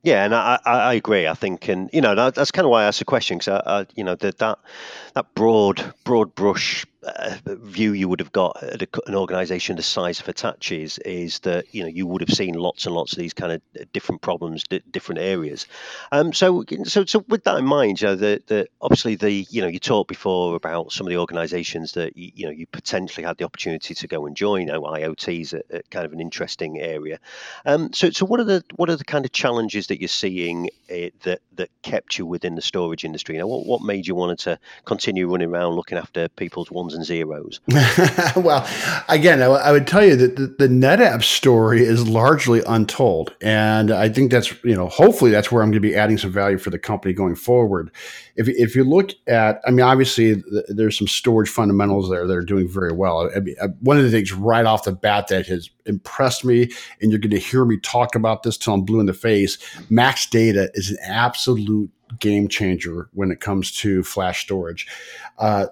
Yeah, 0.05 0.27
and 0.27 0.35
I, 0.35 0.59
I, 0.67 0.93
agree. 0.95 1.27
I 1.27 1.33
think, 1.33 1.67
and 1.67 1.89
you 1.91 2.03
know, 2.03 2.15
that, 2.15 2.35
that's 2.35 2.51
kind 2.51 2.67
of 2.67 2.71
why 2.71 2.83
I 2.83 2.87
asked 2.89 2.99
the 2.99 3.06
question 3.06 3.39
because 3.39 3.49
I, 3.49 3.56
uh, 3.56 3.62
I, 3.65 3.71
uh, 3.81 3.85
you 3.97 4.05
know, 4.05 4.15
that 4.17 4.37
that 4.37 4.59
that 5.15 5.35
broad 5.35 5.95
broad 6.05 6.35
brush 6.35 6.85
view 7.47 7.93
you 7.93 8.09
would 8.09 8.21
have 8.21 8.33
got 8.33 8.62
at 8.62 8.83
a, 8.83 8.89
an 9.06 9.15
organisation 9.15 9.77
the 9.77 9.83
size 9.83 10.21
of 10.21 10.27
Hitachi's 10.27 10.99
is 10.99 11.39
that 11.41 11.75
you 11.75 11.83
know 11.83 11.89
you 11.89 12.06
would 12.06 12.21
have 12.21 12.31
seen 12.31 12.55
lots 12.55 12.87
and 12.87 12.95
lots 12.95 13.12
of 13.12 13.19
these 13.19 13.35
kind 13.35 13.53
of 13.53 13.93
different 13.93 14.23
problems, 14.23 14.65
d- 14.65 14.83
different 14.91 15.21
areas. 15.21 15.67
Um, 16.12 16.33
so 16.33 16.65
so 16.85 17.05
so 17.05 17.25
with 17.29 17.45
that 17.45 17.59
in 17.59 17.65
mind, 17.65 18.01
you 18.01 18.09
know, 18.09 18.15
the, 18.15 18.43
the 18.47 18.67
obviously 18.81 19.17
the 19.17 19.31
you 19.51 19.62
know 19.62 19.69
you 19.69 19.79
talked 19.79 20.09
before 20.09 20.56
about 20.56 20.93
some 20.93 21.06
of 21.06 21.11
the 21.11 21.19
organisations 21.19 21.93
that 21.93 22.17
you, 22.17 22.31
you 22.35 22.45
know 22.47 22.53
you 22.53 22.67
potentially 22.67 23.25
had 23.25 23.37
the 23.37 23.45
opportunity 23.45 23.95
to 23.95 24.09
go 24.09 24.27
and 24.27 24.37
join. 24.37 24.62
You 24.62 24.73
know, 24.73 24.83
IoT 24.83 25.41
is 25.41 25.53
a, 25.53 25.62
a 25.71 25.83
kind 25.91 26.06
of 26.06 26.12
an 26.12 26.21
interesting 26.21 26.81
area. 26.81 27.19
Um, 27.67 27.93
so 27.93 28.11
so 28.11 28.27
what 28.27 28.41
are 28.41 28.45
the 28.45 28.65
what 28.77 28.91
are 28.91 28.97
the 28.97 29.05
kind 29.05 29.25
of 29.25 29.33
challenges 29.33 29.89
that 29.89 30.01
you're 30.01 30.09
seeing 30.09 30.71
uh, 30.91 31.11
that 31.23 31.41
that 31.55 31.71
kept 31.83 32.19
you 32.19 32.27
within 32.27 32.55
the 32.55 32.62
storage 32.62 33.05
industry? 33.05 33.35
You 33.35 33.41
know, 33.41 33.49
what 33.49 33.67
what 33.67 33.83
made 33.83 34.06
you 34.06 34.15
wanted 34.15 34.39
to 34.41 34.59
continue 34.85 35.31
running 35.31 35.51
around 35.51 35.75
looking 35.75 35.99
after 35.99 36.29
people's 36.29 36.71
ones 36.71 36.94
ones 36.94 37.11
and 37.11 37.17
zeros. 37.17 37.61
well, 38.37 38.67
again, 39.08 39.43
I, 39.43 39.73
would 39.73 39.87
tell 39.87 40.05
you 40.05 40.17
that 40.17 40.37
the, 40.37 40.46
the 40.46 40.69
NetApp 40.69 41.23
story 41.23 41.82
is 41.82 42.08
largely 42.08 42.63
untold, 42.67 43.34
and 43.41 43.91
I 43.91 44.08
think 44.08 44.31
that's 44.31 44.53
you 44.65 44.74
know 44.74 44.89
hopefully 44.89 45.31
that's 45.31 45.51
where 45.51 45.63
I'm 45.63 45.70
going 45.70 45.82
to 45.82 45.89
be 45.89 45.94
adding 45.94 46.19
some 46.19 46.31
value 46.31 46.58
for 46.58 46.70
the 46.70 46.79
company 46.79 47.15
going 47.15 47.34
forward. 47.34 47.91
If 48.36 48.48
if 48.48 48.74
you 48.74 48.84
look 48.84 49.13
at, 49.27 49.60
I 49.67 49.70
mean, 49.70 49.81
obviously 49.81 50.36
th- 50.36 50.65
there's 50.69 50.98
some 50.98 51.08
storage 51.08 51.48
fundamentals 51.48 52.10
there 52.10 52.27
that 52.27 52.36
are 52.36 52.43
doing 52.43 52.69
very 52.69 52.93
well. 52.93 53.31
I 53.34 53.41
mean, 53.41 53.56
one 53.81 53.96
of 53.96 54.05
the 54.05 54.10
things 54.10 54.32
right 54.32 54.67
off 54.67 54.84
the 54.84 54.93
bat 54.93 55.29
that 55.29 55.46
has 55.46 55.70
impressed 55.86 56.44
me, 56.44 56.70
and 57.01 57.10
you're 57.10 57.20
going 57.20 57.31
to 57.31 57.39
hear 57.39 57.65
me 57.65 57.79
talk 57.79 58.15
about 58.15 58.43
this 58.43 58.56
till 58.56 58.74
I'm 58.74 58.82
blue 58.82 59.01
in 59.01 59.06
the 59.06 59.15
face. 59.15 59.58
Max 59.91 60.27
Data 60.27 60.70
is 60.74 60.91
an 60.91 60.98
absolute 61.05 61.91
game 62.20 62.48
changer 62.48 63.08
when 63.13 63.31
it 63.31 63.41
comes 63.41 63.72
to 63.72 64.03
flash 64.03 64.43
storage. 64.43 64.86
Uh, 65.39 65.67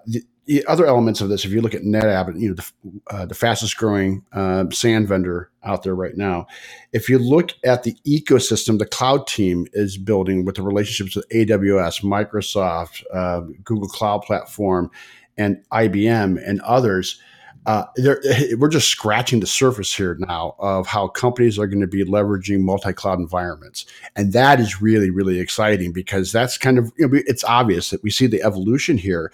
other 0.67 0.87
elements 0.87 1.21
of 1.21 1.29
this, 1.29 1.45
if 1.45 1.53
you 1.53 1.61
look 1.61 1.75
at 1.75 1.83
NetApp, 1.83 2.39
you 2.41 2.49
know 2.49 2.55
the, 2.55 2.71
uh, 3.11 3.27
the 3.27 3.35
fastest 3.35 3.77
growing 3.77 4.25
uh, 4.33 4.65
SAN 4.71 5.07
vendor 5.07 5.51
out 5.63 5.83
there 5.83 5.95
right 5.95 6.17
now. 6.17 6.47
If 6.93 7.09
you 7.09 7.19
look 7.19 7.53
at 7.65 7.85
the 7.85 7.95
ecosystem, 8.07 8.79
the 8.79 8.87
cloud 8.87 9.27
team 9.27 9.67
is 9.73 9.97
building 9.97 10.45
with 10.45 10.57
the 10.57 10.63
relationships 10.63 11.15
with 11.15 11.29
AWS, 11.29 12.03
Microsoft, 12.03 13.05
uh, 13.13 13.43
Google 13.63 13.89
Cloud 13.89 14.23
Platform, 14.23 14.91
and 15.37 15.65
IBM 15.73 16.43
and 16.47 16.61
others 16.63 17.21
uh, 17.67 17.85
we're 18.59 18.69
just 18.69 18.89
scratching 18.89 19.41
the 19.41 19.47
surface 19.47 19.95
here 19.95 20.17
now 20.19 20.55
of 20.59 20.87
how 20.87 21.09
companies 21.09 21.59
are 21.59 21.67
going 21.67 21.81
to 21.81 21.87
be 21.87 22.05
leveraging 22.05 22.61
multi-cloud 22.61 23.19
environments, 23.19 23.87
and 24.17 24.33
that 24.33 24.61
is 24.61 24.83
really, 24.83 25.11
really 25.11 25.39
exciting 25.39 25.93
because 25.93 26.33
that's 26.33 26.59
kind 26.59 26.79
of 26.79 26.93
you 26.97 27.09
know, 27.09 27.21
it's 27.27 27.45
obvious 27.45 27.91
that 27.91 28.03
we 28.03 28.11
see 28.11 28.27
the 28.27 28.43
evolution 28.43 28.99
here, 28.99 29.33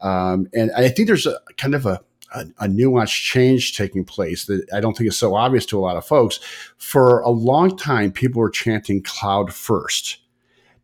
um, 0.00 0.48
and 0.52 0.70
I 0.72 0.88
think 0.88 1.08
there's 1.08 1.26
a 1.26 1.38
kind 1.56 1.74
of 1.74 1.86
a, 1.86 2.00
a, 2.34 2.46
a 2.60 2.66
nuanced 2.66 3.22
change 3.22 3.76
taking 3.76 4.04
place 4.04 4.44
that 4.44 4.66
I 4.72 4.80
don't 4.80 4.96
think 4.96 5.08
is 5.08 5.18
so 5.18 5.34
obvious 5.34 5.66
to 5.66 5.78
a 5.78 5.80
lot 5.80 5.96
of 5.96 6.06
folks. 6.06 6.40
For 6.76 7.20
a 7.20 7.30
long 7.30 7.76
time, 7.76 8.12
people 8.12 8.40
were 8.40 8.50
chanting 8.50 9.02
cloud 9.02 9.52
first. 9.52 10.18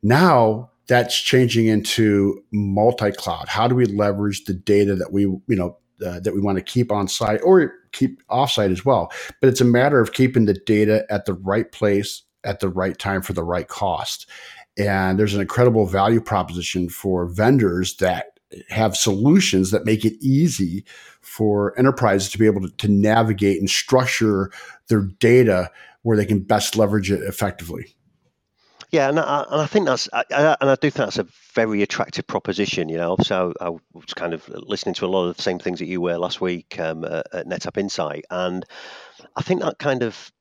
Now 0.02 0.70
that's 0.86 1.20
changing 1.20 1.66
into 1.66 2.44
multi-cloud. 2.52 3.48
How 3.48 3.66
do 3.66 3.74
we 3.74 3.86
leverage 3.86 4.44
the 4.44 4.54
data 4.54 4.94
that 4.94 5.12
we, 5.12 5.22
you 5.22 5.42
know, 5.48 5.78
uh, 6.04 6.20
that 6.20 6.34
we 6.34 6.40
want 6.40 6.58
to 6.58 6.64
keep 6.64 6.90
on 6.92 7.08
site 7.08 7.40
or 7.42 7.72
keep 7.92 8.22
offsite 8.28 8.72
as 8.72 8.84
well. 8.84 9.10
But 9.40 9.48
it's 9.48 9.60
a 9.60 9.64
matter 9.64 10.00
of 10.00 10.12
keeping 10.12 10.46
the 10.46 10.54
data 10.54 11.06
at 11.10 11.24
the 11.26 11.34
right 11.34 11.70
place 11.70 12.22
at 12.44 12.60
the 12.60 12.68
right 12.68 12.96
time 12.98 13.22
for 13.22 13.32
the 13.32 13.42
right 13.42 13.68
cost. 13.68 14.28
And 14.78 15.18
there's 15.18 15.34
an 15.34 15.40
incredible 15.40 15.86
value 15.86 16.20
proposition 16.20 16.88
for 16.88 17.26
vendors 17.26 17.96
that 17.96 18.38
have 18.68 18.96
solutions 18.96 19.70
that 19.70 19.84
make 19.84 20.04
it 20.04 20.14
easy 20.20 20.84
for 21.20 21.76
enterprises 21.78 22.30
to 22.30 22.38
be 22.38 22.46
able 22.46 22.60
to, 22.60 22.70
to 22.76 22.88
navigate 22.88 23.58
and 23.58 23.68
structure 23.68 24.50
their 24.88 25.02
data 25.02 25.70
where 26.02 26.16
they 26.16 26.24
can 26.24 26.40
best 26.40 26.76
leverage 26.76 27.10
it 27.10 27.22
effectively. 27.22 27.95
Yeah, 28.90 29.08
and 29.08 29.18
I, 29.18 29.44
and 29.50 29.60
I 29.60 29.66
think 29.66 29.86
that's 29.86 30.08
I, 30.12 30.24
and 30.60 30.70
I 30.70 30.74
do 30.76 30.90
think 30.90 30.94
that's 30.94 31.18
a 31.18 31.26
very 31.54 31.82
attractive 31.82 32.26
proposition. 32.26 32.88
You 32.88 32.98
know, 32.98 33.16
so 33.20 33.52
I, 33.60 33.70
was 33.70 34.14
kind 34.14 34.32
of 34.32 34.48
listening 34.48 34.94
to 34.96 35.06
a 35.06 35.08
lot 35.08 35.26
of 35.28 35.36
the 35.36 35.42
same 35.42 35.58
things 35.58 35.80
that 35.80 35.86
you 35.86 36.00
were 36.00 36.16
last 36.18 36.40
week 36.40 36.78
um, 36.78 37.04
at, 37.04 37.46
NetApp 37.46 37.78
Insight, 37.78 38.24
and 38.30 38.64
I 39.34 39.42
think 39.42 39.62
that 39.62 39.78
kind 39.78 40.02
of 40.02 40.32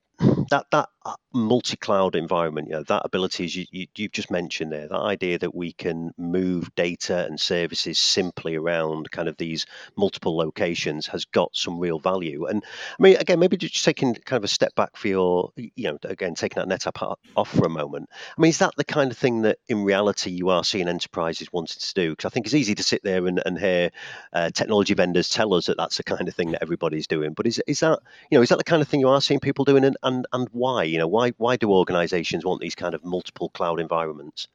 that 0.51 0.67
that 0.71 0.89
multi-cloud 1.33 2.15
environment, 2.15 2.67
you 2.67 2.73
know, 2.73 2.83
that 2.83 3.01
ability 3.05 3.45
as 3.45 3.55
you, 3.55 3.65
you 3.71 3.87
you've 3.95 4.11
just 4.11 4.31
mentioned 4.31 4.71
there, 4.71 4.87
that 4.87 4.99
idea 4.99 5.37
that 5.37 5.53
we 5.53 5.73
can 5.73 6.11
move 6.17 6.73
data 6.75 7.25
and 7.25 7.39
services 7.39 7.99
simply 7.99 8.55
around 8.55 9.11
kind 9.11 9.27
of 9.27 9.37
these 9.37 9.65
multiple 9.97 10.37
locations 10.37 11.07
has 11.07 11.25
got 11.25 11.49
some 11.53 11.79
real 11.79 11.99
value. 11.99 12.45
And 12.45 12.63
I 12.99 13.03
mean, 13.03 13.17
again, 13.17 13.39
maybe 13.39 13.57
just 13.57 13.83
taking 13.83 14.15
kind 14.15 14.37
of 14.37 14.45
a 14.45 14.47
step 14.47 14.73
back 14.75 14.95
for 14.95 15.07
your, 15.07 15.51
you 15.55 15.91
know, 15.91 15.97
again 16.05 16.35
taking 16.35 16.63
that 16.63 16.69
NetApp 16.69 17.15
off 17.35 17.49
for 17.49 17.65
a 17.65 17.69
moment. 17.69 18.09
I 18.37 18.41
mean, 18.41 18.49
is 18.49 18.59
that 18.59 18.75
the 18.77 18.83
kind 18.83 19.11
of 19.11 19.17
thing 19.17 19.43
that 19.43 19.59
in 19.67 19.83
reality 19.83 20.31
you 20.31 20.49
are 20.49 20.63
seeing 20.63 20.87
enterprises 20.87 21.51
wanting 21.51 21.79
to 21.79 21.93
do? 21.93 22.11
Because 22.11 22.25
I 22.25 22.33
think 22.33 22.45
it's 22.45 22.55
easy 22.55 22.75
to 22.75 22.83
sit 22.83 23.03
there 23.03 23.27
and, 23.27 23.41
and 23.45 23.59
hear 23.59 23.91
uh, 24.33 24.49
technology 24.49 24.93
vendors 24.93 25.29
tell 25.29 25.53
us 25.53 25.65
that 25.67 25.77
that's 25.77 25.97
the 25.97 26.03
kind 26.03 26.27
of 26.27 26.33
thing 26.33 26.51
that 26.51 26.63
everybody's 26.63 27.07
doing. 27.07 27.33
But 27.33 27.45
is 27.45 27.61
is 27.67 27.81
that 27.81 27.99
you 28.31 28.37
know 28.37 28.41
is 28.41 28.49
that 28.49 28.57
the 28.57 28.63
kind 28.63 28.81
of 28.81 28.87
thing 28.87 29.01
you 29.01 29.09
are 29.09 29.21
seeing 29.21 29.39
people 29.39 29.65
doing, 29.65 29.83
and 29.83 29.97
and, 30.01 30.25
and 30.31 30.47
why? 30.51 30.94
You 30.95 30.99
know, 30.99 31.09
why 31.09 31.31
why 31.31 31.57
do 31.57 31.69
organizations 31.69 32.45
want 32.45 32.61
these 32.61 32.73
kind 32.73 32.95
of 32.95 33.03
multiple 33.03 33.49
cloud 33.49 33.81
environments? 33.81 34.47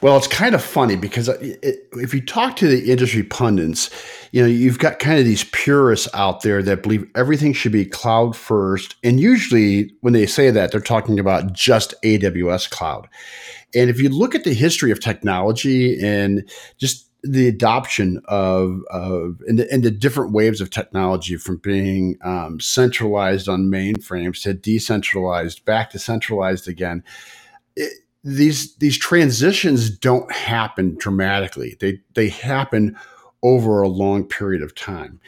Well, 0.00 0.16
it's 0.16 0.28
kind 0.28 0.54
of 0.54 0.62
funny 0.62 0.94
because 0.94 1.28
uh, 1.28 1.36
it, 1.40 1.88
if 1.94 2.14
you 2.14 2.24
talk 2.24 2.54
to 2.58 2.68
the 2.68 2.92
industry 2.92 3.24
pundits, 3.24 3.90
you 4.30 4.40
know, 4.40 4.46
you've 4.46 4.78
got 4.78 5.00
kind 5.00 5.18
of 5.18 5.24
these 5.24 5.42
purists 5.42 6.06
out 6.14 6.42
there 6.42 6.62
that 6.62 6.84
believe 6.84 7.04
everything 7.16 7.52
should 7.52 7.72
be 7.72 7.84
cloud 7.84 8.36
first. 8.36 8.94
And 9.02 9.18
usually 9.18 9.90
when 10.02 10.12
they 10.12 10.26
say 10.26 10.52
that, 10.52 10.70
they're 10.70 10.80
talking 10.80 11.18
about 11.18 11.52
just 11.52 11.94
AWS 12.04 12.70
cloud. 12.70 13.08
And 13.74 13.90
if 13.90 14.00
you 14.00 14.08
look 14.08 14.36
at 14.36 14.44
the 14.44 14.54
history 14.54 14.92
of 14.92 15.00
technology 15.00 15.98
and 16.00 16.48
just 16.78 17.08
the 17.24 17.48
adoption 17.48 18.20
of, 18.26 18.82
of 18.90 19.40
and, 19.46 19.58
the, 19.58 19.78
the 19.78 19.90
different 19.90 20.32
waves 20.32 20.60
of 20.60 20.70
technology 20.70 21.36
from 21.36 21.56
being 21.58 22.18
um, 22.22 22.60
centralized 22.60 23.48
on 23.48 23.64
mainframes 23.64 24.42
to 24.42 24.54
decentralized 24.54 25.64
back 25.64 25.90
to 25.90 25.98
centralized 25.98 26.68
again 26.68 27.02
it, 27.76 27.92
these 28.22 28.76
these 28.76 28.98
transitions 28.98 29.90
don't 29.90 30.30
happen 30.32 30.96
dramatically 30.98 31.76
they 31.80 31.98
they 32.14 32.28
happen 32.28 32.96
over 33.42 33.82
a 33.82 33.88
long 33.88 34.24
period 34.24 34.62
of 34.62 34.74
time 34.74 35.20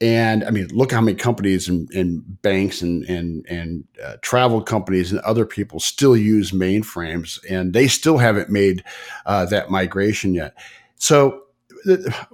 and 0.00 0.44
I 0.44 0.50
mean, 0.50 0.68
look 0.72 0.92
how 0.92 1.00
many 1.00 1.16
companies 1.16 1.68
and, 1.68 1.90
and 1.92 2.42
banks 2.42 2.82
and 2.82 3.04
and 3.04 3.46
and 3.48 3.84
uh, 4.04 4.16
travel 4.22 4.60
companies 4.60 5.12
and 5.12 5.20
other 5.20 5.46
people 5.46 5.80
still 5.80 6.16
use 6.16 6.50
mainframes, 6.50 7.38
and 7.48 7.72
they 7.72 7.86
still 7.86 8.18
haven't 8.18 8.50
made 8.50 8.84
uh, 9.24 9.46
that 9.46 9.70
migration 9.70 10.34
yet. 10.34 10.56
So 10.96 11.43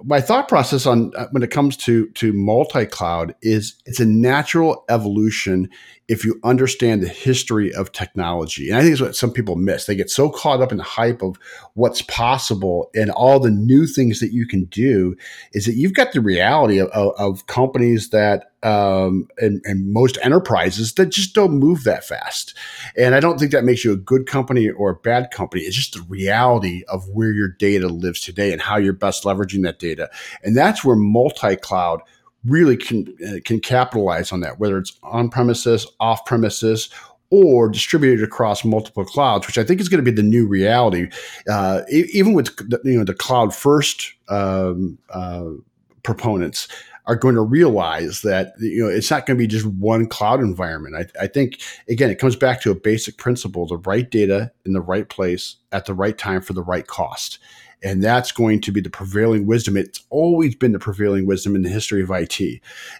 my 0.03 0.21
thought 0.21 0.47
process 0.47 0.85
on 0.85 1.11
uh, 1.15 1.27
when 1.31 1.43
it 1.43 1.51
comes 1.51 1.75
to 1.77 2.07
to 2.09 2.33
multi-cloud 2.33 3.35
is 3.41 3.75
it's 3.85 3.99
a 3.99 4.05
natural 4.05 4.83
evolution 4.89 5.69
if 6.07 6.25
you 6.25 6.39
understand 6.43 7.01
the 7.01 7.07
history 7.07 7.73
of 7.73 7.91
technology. 7.91 8.69
And 8.69 8.77
I 8.77 8.81
think 8.81 8.93
it's 8.93 9.01
what 9.01 9.15
some 9.15 9.31
people 9.31 9.55
miss. 9.55 9.85
They 9.85 9.95
get 9.95 10.09
so 10.09 10.29
caught 10.29 10.61
up 10.61 10.71
in 10.71 10.77
the 10.77 10.83
hype 10.83 11.21
of 11.21 11.37
what's 11.73 12.01
possible 12.01 12.89
and 12.93 13.11
all 13.11 13.39
the 13.39 13.51
new 13.51 13.87
things 13.87 14.19
that 14.19 14.33
you 14.33 14.45
can 14.45 14.65
do 14.65 15.15
is 15.53 15.65
that 15.65 15.75
you've 15.75 15.93
got 15.93 16.11
the 16.11 16.21
reality 16.21 16.79
of, 16.79 16.89
of, 16.89 17.13
of 17.17 17.47
companies 17.47 18.09
that 18.09 18.50
um, 18.63 19.27
and, 19.37 19.61
and 19.65 19.91
most 19.91 20.17
enterprises 20.23 20.93
that 20.93 21.07
just 21.07 21.33
don't 21.33 21.53
move 21.53 21.83
that 21.83 22.03
fast. 22.03 22.53
And 22.95 23.15
I 23.15 23.19
don't 23.19 23.39
think 23.39 23.51
that 23.51 23.63
makes 23.63 23.83
you 23.83 23.91
a 23.91 23.97
good 23.97 24.27
company 24.27 24.69
or 24.69 24.91
a 24.91 24.95
bad 24.95 25.31
company. 25.31 25.63
It's 25.63 25.75
just 25.75 25.93
the 25.93 26.01
reality 26.03 26.83
of 26.87 27.07
where 27.09 27.31
your 27.31 27.47
data 27.47 27.87
lives 27.87 28.21
today 28.21 28.51
and 28.51 28.61
how 28.61 28.77
you're 28.77 28.93
best 28.93 29.23
leveraging 29.23 29.63
that 29.63 29.79
data. 29.79 30.09
And 30.43 30.55
that's 30.55 30.83
where 30.83 30.95
multi-cloud 30.95 32.01
really 32.45 32.77
can 32.77 33.15
uh, 33.27 33.39
can 33.45 33.59
capitalize 33.59 34.31
on 34.31 34.39
that, 34.41 34.59
whether 34.59 34.77
it's 34.77 34.97
on 35.03 35.29
premises, 35.29 35.85
off 35.99 36.25
premises, 36.25 36.89
or 37.29 37.69
distributed 37.69 38.23
across 38.23 38.65
multiple 38.65 39.05
clouds, 39.05 39.47
which 39.47 39.57
I 39.57 39.63
think 39.63 39.79
is 39.79 39.89
going 39.89 40.03
to 40.03 40.11
be 40.11 40.15
the 40.15 40.27
new 40.27 40.47
reality. 40.47 41.09
Uh, 41.49 41.81
even 41.89 42.33
with 42.33 42.49
you 42.83 42.97
know 42.97 43.03
the 43.03 43.13
cloud 43.13 43.55
first 43.55 44.13
um, 44.29 44.97
uh, 45.09 45.49
proponents 46.03 46.67
are 47.05 47.15
going 47.15 47.35
to 47.35 47.41
realize 47.41 48.21
that 48.21 48.53
you 48.59 48.83
know 48.83 48.89
it's 48.89 49.09
not 49.09 49.25
going 49.25 49.37
to 49.37 49.41
be 49.41 49.47
just 49.47 49.65
one 49.65 50.07
cloud 50.07 50.39
environment. 50.39 50.95
I, 50.95 51.23
I, 51.23 51.27
think 51.27 51.61
again 51.89 52.09
it 52.09 52.19
comes 52.19 52.35
back 52.35 52.61
to 52.61 52.71
a 52.71 52.75
basic 52.75 53.17
principle: 53.17 53.67
the 53.67 53.77
right 53.77 54.09
data 54.09 54.51
in 54.65 54.73
the 54.73 54.81
right 54.81 55.07
place 55.07 55.55
at 55.71 55.85
the 55.85 55.93
right 55.93 56.17
time 56.17 56.41
for 56.41 56.53
the 56.53 56.63
right 56.63 56.85
cost. 56.85 57.39
And 57.83 58.03
that's 58.03 58.31
going 58.31 58.61
to 58.61 58.71
be 58.71 58.79
the 58.79 58.91
prevailing 58.91 59.47
wisdom. 59.47 59.75
It's 59.75 60.03
always 60.11 60.53
been 60.53 60.71
the 60.71 60.77
prevailing 60.77 61.25
wisdom 61.25 61.55
in 61.55 61.63
the 61.63 61.69
history 61.69 62.03
of 62.03 62.11
IT. 62.11 62.39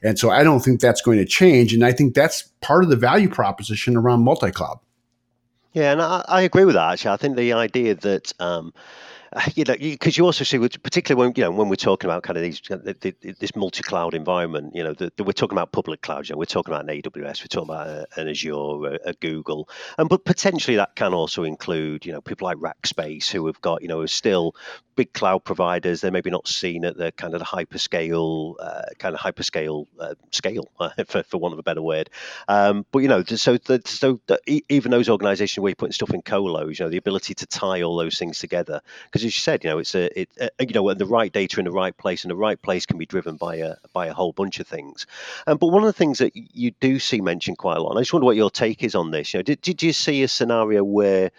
And 0.02 0.18
so 0.18 0.32
I 0.32 0.44
don't 0.44 0.62
think 0.62 0.82
that's 0.82 1.04
going 1.04 1.20
to 1.20 1.26
change. 1.26 1.72
And 1.72 1.86
I 1.86 1.92
think 1.92 2.16
that's 2.16 2.50
part 2.62 2.84
of 2.84 2.90
the 2.90 2.96
value 2.96 3.30
proposition 3.30 3.96
around 3.96 4.24
multi 4.24 4.50
cloud. 4.50 4.80
Yeah, 5.74 5.92
and 5.92 6.02
I, 6.02 6.26
I, 6.28 6.42
agree 6.42 6.66
with 6.66 6.76
that. 6.76 6.94
Actually, 6.94 7.12
I 7.12 7.18
think 7.18 7.38
the 7.38 7.54
idea 7.54 7.96
that 7.96 8.34
um, 8.40 8.74
you 9.56 9.64
know, 9.64 9.76
because 9.80 10.18
you, 10.18 10.26
also 10.26 10.44
see, 10.44 10.58
particularly 10.60 11.28
when 11.28 11.34
you 11.38 11.44
know 11.44 11.52
when 11.52 11.70
we're 11.70 11.76
talking 11.76 12.10
about 12.10 12.24
kind 12.24 12.38
of 12.38 12.44
these 12.44 12.62
this 13.40 13.56
multi-cloud 13.56 14.14
environment, 14.14 14.76
you 14.76 14.84
know, 14.84 14.94
the, 14.94 15.12
the, 15.16 15.24
we're 15.24 15.32
talking 15.32 15.58
about 15.58 15.72
public 15.72 16.02
clouds. 16.02 16.28
You 16.28 16.36
know, 16.36 16.40
we're 16.40 16.46
talking 16.46 16.74
about 16.74 16.90
an 16.90 17.02
AWS, 17.02 17.42
we're 17.42 17.48
talking 17.48 17.70
about 17.70 17.88
a, 17.88 18.08
an 18.18 18.28
Azure, 18.28 18.52
a, 18.52 19.00
a 19.06 19.14
Google, 19.14 19.70
and 19.98 20.10
but 20.10 20.26
potentially 20.26 20.76
that 20.76 20.96
can 20.96 21.14
also 21.14 21.44
include, 21.44 22.06
you 22.06 22.12
know, 22.12 22.20
people 22.20 22.46
like 22.46 22.58
Rackspace 22.58 23.30
who 23.30 23.46
have 23.48 23.62
got, 23.62 23.82
you 23.82 23.88
know, 23.88 24.06
still 24.06 24.54
big 24.96 25.14
cloud 25.14 25.44
providers. 25.44 26.02
They're 26.02 26.12
maybe 26.12 26.30
not 26.30 26.48
seen 26.48 26.86
at 26.86 26.98
the 26.98 27.12
kind 27.14 27.34
of 27.34 27.40
the 27.40 27.46
hyperscale, 27.46 28.56
uh, 28.60 28.84
kind 29.00 29.16
of 29.16 29.22
hyperscale 29.22 29.88
uh, 30.00 30.16
scale, 30.32 30.70
for, 31.08 31.24
for 31.24 31.38
want 31.38 31.54
of 31.54 31.60
a 31.60 31.64
better 31.64 31.82
word. 31.82 32.10
Um, 32.48 32.86
but 32.92 33.00
you 33.00 33.08
know, 33.08 33.24
so 33.24 33.58
the, 33.58 33.82
so 33.86 34.20
the, 34.28 34.40
even 34.70 34.92
those 34.92 35.10
organisations 35.10 35.62
where 35.62 35.70
you're 35.70 35.76
putting 35.76 35.94
stuff 35.94 36.14
in 36.14 36.22
colos, 36.22 36.80
you 36.80 36.86
know, 36.86 36.90
the 36.90 36.98
ability 36.98 37.34
to 37.36 37.46
tie 37.46 37.82
all 37.82 37.96
those 37.98 38.18
things 38.18 38.40
together 38.40 38.82
because 39.06 39.21
because 39.22 39.34
as 39.34 39.38
you 39.38 39.42
said, 39.42 39.64
you 39.64 39.70
know, 39.70 39.80
it's 39.80 39.96
a, 39.96 40.22
it, 40.22 40.30
uh, 40.40 40.48
you 40.60 40.74
know, 40.74 40.94
the 40.94 41.06
right 41.06 41.32
data 41.32 41.60
in 41.60 41.66
the 41.66 41.72
right 41.72 41.96
place, 41.96 42.24
and 42.24 42.32
the 42.32 42.36
right 42.36 42.62
place 42.62 42.86
can 42.86 42.98
be 42.98 43.06
driven 43.06 43.36
by 43.36 43.58
a 43.58 43.76
by 43.94 44.08
a 44.08 44.14
whole 44.14 44.34
bunch 44.34 44.60
of 44.60 44.68
things. 44.68 45.06
Um, 45.48 45.58
but 45.58 45.68
one 45.68 45.84
of 45.84 45.88
the 45.88 45.94
things 45.94 46.20
that 46.20 46.34
you 46.36 46.72
do 46.80 47.00
see 47.00 47.22
mentioned 47.22 47.58
quite 47.58 47.78
a 47.78 47.82
lot, 47.82 47.92
and 47.92 48.00
I 48.00 48.02
just 48.02 48.14
wonder 48.14 48.26
what 48.26 48.36
your 48.36 48.52
take 48.52 48.84
is 48.84 48.96
on 48.96 49.12
this. 49.12 49.34
You 49.34 49.40
know, 49.40 49.44
did 49.44 49.62
did 49.62 49.84
you 49.84 49.94
see 49.94 50.24
a 50.24 50.28
scenario 50.28 50.84
where 50.84 51.32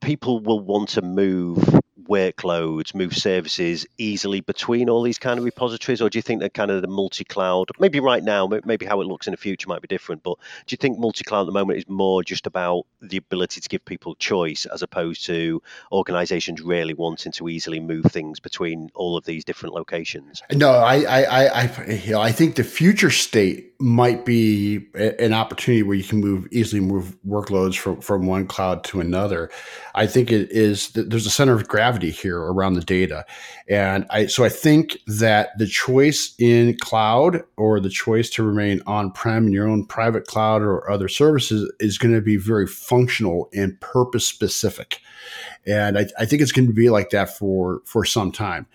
people 0.00 0.40
will 0.40 0.60
want 0.60 0.90
to 0.90 1.02
move 1.02 1.80
workloads, 2.04 2.94
move 2.94 3.16
services 3.16 3.86
easily 3.98 4.40
between 4.40 4.90
all 4.90 5.02
these 5.02 5.18
kind 5.18 5.38
of 5.38 5.44
repositories, 5.44 6.02
or 6.02 6.10
do 6.10 6.18
you 6.18 6.22
think 6.22 6.40
that 6.40 6.54
kind 6.54 6.70
of 6.70 6.82
the 6.82 6.88
multi-cloud, 6.88 7.70
maybe 7.78 8.00
right 8.00 8.22
now, 8.22 8.46
maybe 8.64 8.84
how 8.84 9.00
it 9.00 9.06
looks 9.06 9.26
in 9.26 9.30
the 9.30 9.36
future 9.36 9.68
might 9.68 9.80
be 9.80 9.88
different, 9.88 10.22
but 10.22 10.38
do 10.66 10.72
you 10.74 10.76
think 10.76 10.98
multi-cloud 10.98 11.42
at 11.42 11.46
the 11.46 11.52
moment 11.52 11.78
is 11.78 11.88
more 11.88 12.22
just 12.22 12.46
about 12.46 12.84
the 13.00 13.16
ability 13.16 13.60
to 13.60 13.68
give 13.68 13.84
people 13.84 14.14
choice 14.16 14.66
as 14.66 14.82
opposed 14.82 15.24
to 15.26 15.62
organizations 15.90 16.60
really 16.60 16.94
wanting 16.94 17.32
to 17.32 17.48
easily 17.48 17.80
move 17.80 18.04
things 18.06 18.40
between 18.40 18.90
all 18.94 19.16
of 19.16 19.24
these 19.24 19.44
different 19.44 19.74
locations? 19.74 20.42
No, 20.52 20.70
I, 20.70 20.96
I, 21.02 21.46
I, 21.62 21.92
you 21.92 22.12
know, 22.12 22.20
I 22.20 22.32
think 22.32 22.56
the 22.56 22.64
future 22.64 23.10
state 23.10 23.72
might 23.78 24.24
be 24.24 24.86
an 24.94 25.34
opportunity 25.34 25.82
where 25.82 25.96
you 25.96 26.04
can 26.04 26.18
move 26.18 26.48
easily 26.50 26.80
move 26.80 27.16
workloads 27.26 27.76
from, 27.76 28.00
from 28.00 28.26
one 28.26 28.46
cloud 28.46 28.82
to 28.84 29.00
another. 29.00 29.50
I 29.94 30.06
think 30.06 30.32
it 30.32 30.50
is 30.50 30.90
there's 30.90 31.26
a 31.26 31.30
center 31.30 31.54
of 31.54 31.68
gravity 31.68 31.85
here 31.94 32.38
around 32.38 32.74
the 32.74 32.80
data. 32.80 33.24
And 33.68 34.06
I 34.10 34.26
so 34.26 34.44
I 34.44 34.48
think 34.48 34.98
that 35.06 35.56
the 35.58 35.66
choice 35.66 36.34
in 36.38 36.76
cloud 36.78 37.42
or 37.56 37.80
the 37.80 37.90
choice 37.90 38.30
to 38.30 38.42
remain 38.42 38.82
on-prem 38.86 39.46
in 39.46 39.52
your 39.52 39.68
own 39.68 39.86
private 39.86 40.26
cloud 40.26 40.62
or 40.62 40.90
other 40.90 41.08
services 41.08 41.72
is 41.80 41.98
going 41.98 42.14
to 42.14 42.20
be 42.20 42.36
very 42.36 42.66
functional 42.66 43.48
and 43.52 43.80
purpose 43.80 44.26
specific. 44.26 45.00
And 45.66 45.98
I, 45.98 46.06
I 46.18 46.26
think 46.26 46.42
it's 46.42 46.52
going 46.52 46.68
to 46.68 46.74
be 46.74 46.90
like 46.90 47.10
that 47.10 47.36
for 47.36 47.80
for 47.84 48.04
some 48.04 48.32
time. 48.32 48.66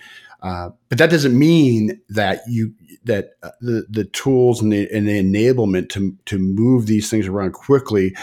Uh, 0.42 0.72
but 0.90 0.98
that 0.98 1.12
doesn't 1.12 1.38
mean 1.38 2.02
that 2.10 2.42
you 2.48 2.74
that 3.04 3.32
uh, 3.44 3.52
the 3.62 3.86
the 3.90 4.06
tools 4.06 4.62
and 4.62 4.72
the, 4.72 4.90
and 4.92 5.08
the 5.08 5.22
enablement 5.22 5.90
to 5.90 6.18
to 6.26 6.40
move 6.40 6.88
these 6.88 7.10
things 7.10 7.28
around 7.28 7.54
quickly 7.54 8.16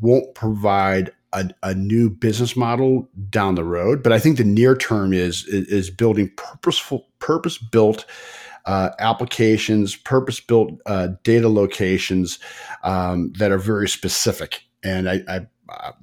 won't 0.00 0.34
provide 0.34 1.12
a, 1.36 1.50
a, 1.62 1.74
new 1.74 2.10
business 2.10 2.56
model 2.56 3.08
down 3.30 3.54
the 3.54 3.64
road. 3.64 4.02
But 4.02 4.12
I 4.12 4.18
think 4.18 4.38
the 4.38 4.44
near 4.44 4.74
term 4.74 5.12
is 5.12 5.44
is, 5.46 5.90
building 5.90 6.30
purposeful, 6.36 7.06
purpose 7.18 7.58
built 7.58 8.06
uh, 8.64 8.90
applications, 8.98 9.94
purpose 9.94 10.40
built 10.40 10.72
uh, 10.86 11.08
data 11.22 11.48
locations 11.48 12.38
um, 12.82 13.32
that 13.38 13.52
are 13.52 13.58
very 13.58 13.88
specific. 13.88 14.62
And 14.82 15.08
I, 15.08 15.22
I, 15.28 15.46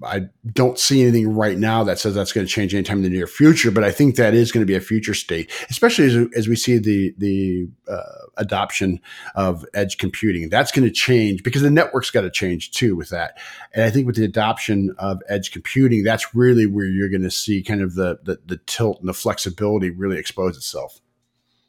I 0.03 0.27
don't 0.51 0.77
see 0.77 1.01
anything 1.01 1.34
right 1.34 1.58
now 1.58 1.84
that 1.86 1.98
says 1.98 2.15
that's 2.15 2.34
going 2.34 2.46
to 2.46 2.51
change 2.51 2.74
anytime 2.74 2.98
in 2.98 3.03
the 3.03 3.10
near 3.10 3.27
future, 3.27 3.72
but 3.72 3.84
I 3.84 3.91
think 3.91 4.15
that 4.15 4.34
is 4.34 4.51
going 4.51 4.62
to 4.62 4.67
be 4.67 4.75
a 4.75 4.82
future 4.82 5.13
state, 5.13 5.51
especially 5.70 6.05
as, 6.05 6.27
as 6.36 6.48
we 6.48 6.55
see 6.55 6.77
the 6.77 7.13
the 7.17 7.70
uh, 7.88 8.27
adoption 8.38 9.00
of 9.36 9.65
edge 9.74 9.98
computing. 9.98 10.50
That's 10.50 10.72
going 10.72 10.88
to 10.88 10.93
change 10.93 11.43
because 11.43 11.62
the 11.62 11.70
network's 11.70 12.12
got 12.12 12.22
to 12.22 12.32
change 12.32 12.72
too 12.72 12.96
with 12.96 13.10
that. 13.10 13.38
And 13.74 13.84
I 13.84 13.89
think 13.89 14.05
with 14.05 14.17
the 14.17 14.25
adoption 14.25 14.93
of 14.98 15.22
edge 15.29 15.51
computing, 15.51 16.03
that's 16.03 16.36
really 16.36 16.65
where 16.65 16.86
you're 16.86 17.10
going 17.10 17.24
to 17.24 17.32
see 17.32 17.63
kind 17.63 17.82
of 17.82 17.96
the, 17.96 18.20
the 18.24 18.39
the 18.46 18.58
tilt 18.65 19.00
and 19.00 19.08
the 19.08 19.13
flexibility 19.13 19.89
really 19.89 20.17
expose 20.17 20.58
itself. 20.58 21.00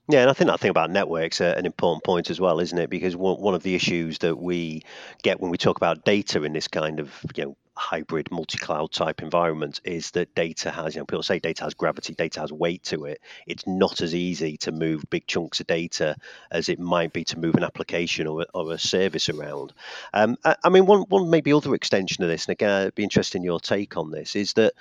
Yeah, 0.08 0.20
and 0.20 0.30
I 0.30 0.34
think 0.34 0.50
that 0.50 0.60
thing 0.60 0.70
about 0.70 0.90
networks 0.90 1.40
are 1.40 1.52
an 1.52 1.64
important 1.64 2.04
point 2.04 2.28
as 2.28 2.38
well, 2.38 2.60
isn't 2.60 2.78
it? 2.78 2.90
Because 2.90 3.16
one, 3.16 3.40
one 3.40 3.54
of 3.54 3.62
the 3.62 3.74
issues 3.74 4.18
that 4.18 4.36
we 4.36 4.82
get 5.22 5.40
when 5.40 5.50
we 5.50 5.56
talk 5.56 5.78
about 5.78 6.04
data 6.04 6.42
in 6.42 6.52
this 6.52 6.68
kind 6.68 7.00
of 7.00 7.24
you 7.34 7.44
know 7.44 7.56
hybrid 7.94 8.28
multi-cloud 8.32 8.90
type 8.90 9.22
environment 9.22 9.80
is 9.84 10.10
that 10.10 10.34
data 10.34 10.68
has 10.68 10.96
you 10.96 11.00
know 11.00 11.06
people 11.06 11.22
say 11.22 11.38
data 11.38 11.62
has 11.62 11.74
gravity 11.74 12.12
data 12.12 12.40
has 12.40 12.52
weight 12.52 12.82
to 12.82 13.04
it. 13.04 13.20
It's 13.46 13.66
not 13.68 14.00
as 14.00 14.16
easy 14.16 14.56
to 14.58 14.72
move 14.72 15.04
big 15.10 15.28
chunks 15.28 15.60
of 15.60 15.68
data 15.68 16.16
as 16.50 16.68
it 16.68 16.80
might 16.80 17.12
be 17.12 17.22
to 17.24 17.38
move 17.38 17.54
an 17.54 17.62
application 17.62 18.26
or, 18.26 18.46
or 18.52 18.72
a 18.72 18.78
service 18.78 19.28
around. 19.28 19.72
Um, 20.12 20.36
I, 20.44 20.56
I, 20.64 20.70
mean 20.70 20.86
one, 20.86 21.02
one 21.02 21.30
maybe 21.30 21.52
other 21.52 21.72
extension 21.72 22.24
of 22.24 22.30
this 22.30 22.46
and 22.46 22.52
again 22.54 22.70
i'd 22.86 22.94
be 22.96 23.04
interested 23.04 23.38
in 23.38 23.44
your 23.44 23.60
take 23.60 23.96
on 23.96 24.10
this 24.10 24.34
is 24.34 24.54
that 24.54 24.72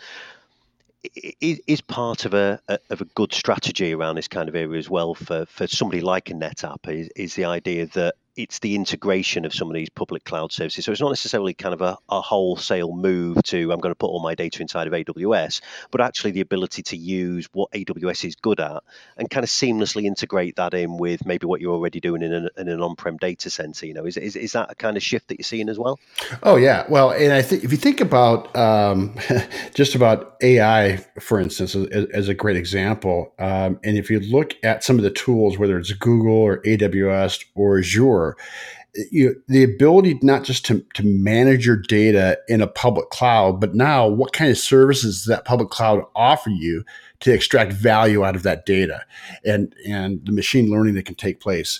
is 1.41 1.81
part 1.81 2.25
of 2.25 2.33
a, 2.33 2.59
of 2.89 3.01
a 3.01 3.05
good 3.05 3.33
strategy 3.33 3.93
around 3.93 4.15
this 4.15 4.29
kind 4.29 4.47
of 4.47 4.55
area 4.55 4.79
as 4.79 4.89
well 4.89 5.13
for, 5.13 5.45
for 5.47 5.67
somebody 5.67 6.01
like 6.01 6.29
a 6.29 6.33
NetApp 6.33 6.87
is, 6.87 7.09
is 7.15 7.35
the 7.35 7.45
idea 7.45 7.87
that 7.87 8.15
it's 8.35 8.59
the 8.59 8.75
integration 8.75 9.45
of 9.45 9.53
some 9.53 9.69
of 9.69 9.75
these 9.75 9.89
public 9.89 10.23
cloud 10.23 10.51
services. 10.51 10.85
So 10.85 10.91
it's 10.91 11.01
not 11.01 11.09
necessarily 11.09 11.53
kind 11.53 11.73
of 11.73 11.81
a, 11.81 11.97
a, 12.09 12.21
wholesale 12.21 12.91
move 12.93 13.43
to 13.43 13.71
I'm 13.71 13.79
going 13.79 13.91
to 13.91 13.97
put 13.97 14.07
all 14.07 14.21
my 14.21 14.33
data 14.33 14.61
inside 14.61 14.87
of 14.87 14.93
AWS, 14.93 15.61
but 15.91 16.01
actually 16.01 16.31
the 16.31 16.41
ability 16.41 16.81
to 16.83 16.97
use 16.97 17.47
what 17.53 17.71
AWS 17.71 18.25
is 18.25 18.35
good 18.35 18.59
at 18.59 18.81
and 19.17 19.29
kind 19.29 19.43
of 19.43 19.49
seamlessly 19.49 20.05
integrate 20.05 20.55
that 20.55 20.73
in 20.73 20.97
with 20.97 21.25
maybe 21.25 21.45
what 21.45 21.61
you're 21.61 21.73
already 21.73 21.99
doing 21.99 22.23
in 22.23 22.33
an, 22.33 22.49
in 22.57 22.69
an 22.69 22.81
on-prem 22.81 23.17
data 23.17 23.49
center. 23.49 23.85
You 23.85 23.93
know, 23.93 24.05
is, 24.05 24.17
is, 24.17 24.35
is 24.35 24.53
that 24.53 24.71
a 24.71 24.75
kind 24.75 24.97
of 24.97 25.03
shift 25.03 25.27
that 25.27 25.37
you're 25.37 25.43
seeing 25.43 25.69
as 25.69 25.77
well? 25.77 25.99
Oh 26.41 26.55
yeah, 26.55 26.85
well, 26.89 27.11
and 27.11 27.33
I 27.33 27.41
think 27.41 27.63
if 27.63 27.71
you 27.71 27.77
think 27.77 28.01
about 28.01 28.55
um, 28.55 29.15
just 29.75 29.93
about 29.93 30.37
AI, 30.41 30.97
for 31.19 31.39
instance, 31.39 31.75
as, 31.75 32.05
as 32.05 32.29
a 32.29 32.33
great 32.33 32.57
example, 32.57 33.33
um, 33.37 33.79
and 33.83 33.97
if 33.97 34.09
you 34.09 34.19
look 34.19 34.55
at 34.63 34.83
some 34.83 34.97
of 34.97 35.03
the 35.03 35.11
tools, 35.11 35.57
whether 35.57 35.77
it's 35.77 35.91
Google 35.91 36.33
or 36.33 36.61
AWS 36.63 37.45
or 37.53 37.77
Azure 37.77 38.22
you, 39.11 39.41
the 39.47 39.63
ability 39.63 40.19
not 40.21 40.43
just 40.43 40.65
to, 40.65 40.85
to 40.93 41.03
manage 41.03 41.65
your 41.65 41.77
data 41.77 42.37
in 42.47 42.61
a 42.61 42.67
public 42.67 43.09
cloud, 43.09 43.59
but 43.59 43.73
now 43.73 44.07
what 44.07 44.33
kind 44.33 44.51
of 44.51 44.57
services 44.57 45.19
does 45.19 45.25
that 45.25 45.45
public 45.45 45.69
cloud 45.69 46.03
offer 46.15 46.49
you 46.49 46.83
to 47.21 47.33
extract 47.33 47.73
value 47.73 48.23
out 48.23 48.35
of 48.35 48.43
that 48.43 48.65
data 48.65 49.03
and, 49.43 49.73
and 49.87 50.25
the 50.25 50.31
machine 50.31 50.69
learning 50.69 50.93
that 50.93 51.05
can 51.05 51.15
take 51.15 51.39
place. 51.39 51.79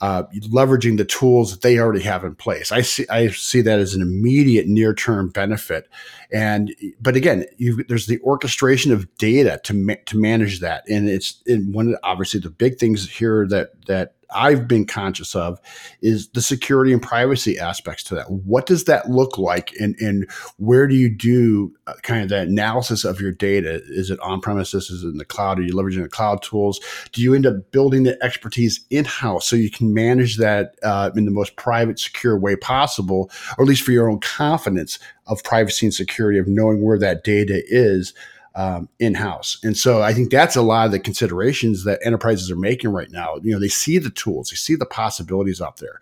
Uh, 0.00 0.24
leveraging 0.48 0.96
the 0.98 1.04
tools 1.04 1.52
that 1.52 1.60
they 1.60 1.78
already 1.78 2.02
have 2.02 2.24
in 2.24 2.34
place. 2.34 2.72
I 2.72 2.80
see 2.80 3.06
I 3.08 3.28
see 3.28 3.60
that 3.60 3.78
as 3.78 3.94
an 3.94 4.02
immediate 4.02 4.66
near 4.66 4.94
term 4.94 5.28
benefit, 5.28 5.88
and 6.32 6.74
but 7.00 7.14
again, 7.14 7.46
there's 7.86 8.08
the 8.08 8.18
orchestration 8.22 8.90
of 8.90 9.06
data 9.18 9.60
to 9.62 9.74
ma- 9.74 9.94
to 10.06 10.18
manage 10.18 10.58
that, 10.58 10.82
and 10.88 11.08
it's 11.08 11.40
and 11.46 11.72
one 11.72 11.86
of 11.86 11.92
the, 11.92 12.00
obviously 12.02 12.40
the 12.40 12.50
big 12.50 12.78
things 12.78 13.08
here 13.08 13.46
that 13.46 13.86
that 13.86 14.16
I've 14.34 14.66
been 14.68 14.86
conscious 14.86 15.34
of 15.34 15.60
is 16.00 16.28
the 16.28 16.42
security 16.42 16.92
and 16.92 17.02
privacy 17.02 17.58
aspects 17.58 18.04
to 18.04 18.14
that. 18.14 18.30
What 18.30 18.66
does 18.66 18.84
that 18.84 19.10
look 19.10 19.38
like, 19.38 19.72
and 19.80 19.96
and 20.00 20.30
where 20.56 20.86
do 20.86 20.94
you 20.94 21.08
do 21.08 21.74
uh, 21.86 21.94
kind 22.02 22.22
of 22.22 22.28
that 22.30 22.48
analysis 22.48 23.04
of 23.04 23.20
your 23.20 23.32
data? 23.32 23.82
Is 23.86 24.10
it 24.10 24.20
on 24.20 24.40
premises? 24.40 24.90
Is 24.90 25.04
it 25.04 25.08
in 25.08 25.18
the 25.18 25.24
cloud? 25.24 25.58
Are 25.58 25.62
you 25.62 25.74
leveraging 25.74 26.02
the 26.02 26.08
cloud 26.08 26.42
tools? 26.42 26.80
Do 27.12 27.22
you 27.22 27.34
end 27.34 27.46
up 27.46 27.70
building 27.70 28.02
the 28.02 28.22
expertise 28.22 28.84
in 28.90 29.04
house 29.04 29.46
so 29.46 29.56
you 29.56 29.70
can 29.70 29.94
manage 29.94 30.36
that 30.38 30.74
uh, 30.82 31.10
in 31.16 31.24
the 31.24 31.30
most 31.30 31.56
private, 31.56 31.98
secure 31.98 32.38
way 32.38 32.56
possible, 32.56 33.30
or 33.56 33.64
at 33.64 33.68
least 33.68 33.82
for 33.82 33.92
your 33.92 34.08
own 34.08 34.20
confidence 34.20 34.98
of 35.26 35.42
privacy 35.44 35.86
and 35.86 35.94
security 35.94 36.38
of 36.38 36.48
knowing 36.48 36.82
where 36.82 36.98
that 36.98 37.24
data 37.24 37.62
is? 37.66 38.14
Um, 38.54 38.88
in 38.98 39.14
house. 39.14 39.58
And 39.62 39.76
so 39.76 40.02
I 40.02 40.12
think 40.12 40.30
that's 40.30 40.56
a 40.56 40.62
lot 40.62 40.86
of 40.86 40.92
the 40.92 40.98
considerations 40.98 41.84
that 41.84 42.00
enterprises 42.04 42.50
are 42.50 42.56
making 42.56 42.90
right 42.90 43.10
now. 43.10 43.36
You 43.42 43.52
know, 43.52 43.60
they 43.60 43.68
see 43.68 43.98
the 43.98 44.10
tools, 44.10 44.50
they 44.50 44.56
see 44.56 44.74
the 44.74 44.86
possibilities 44.86 45.60
out 45.60 45.78
there. 45.78 46.00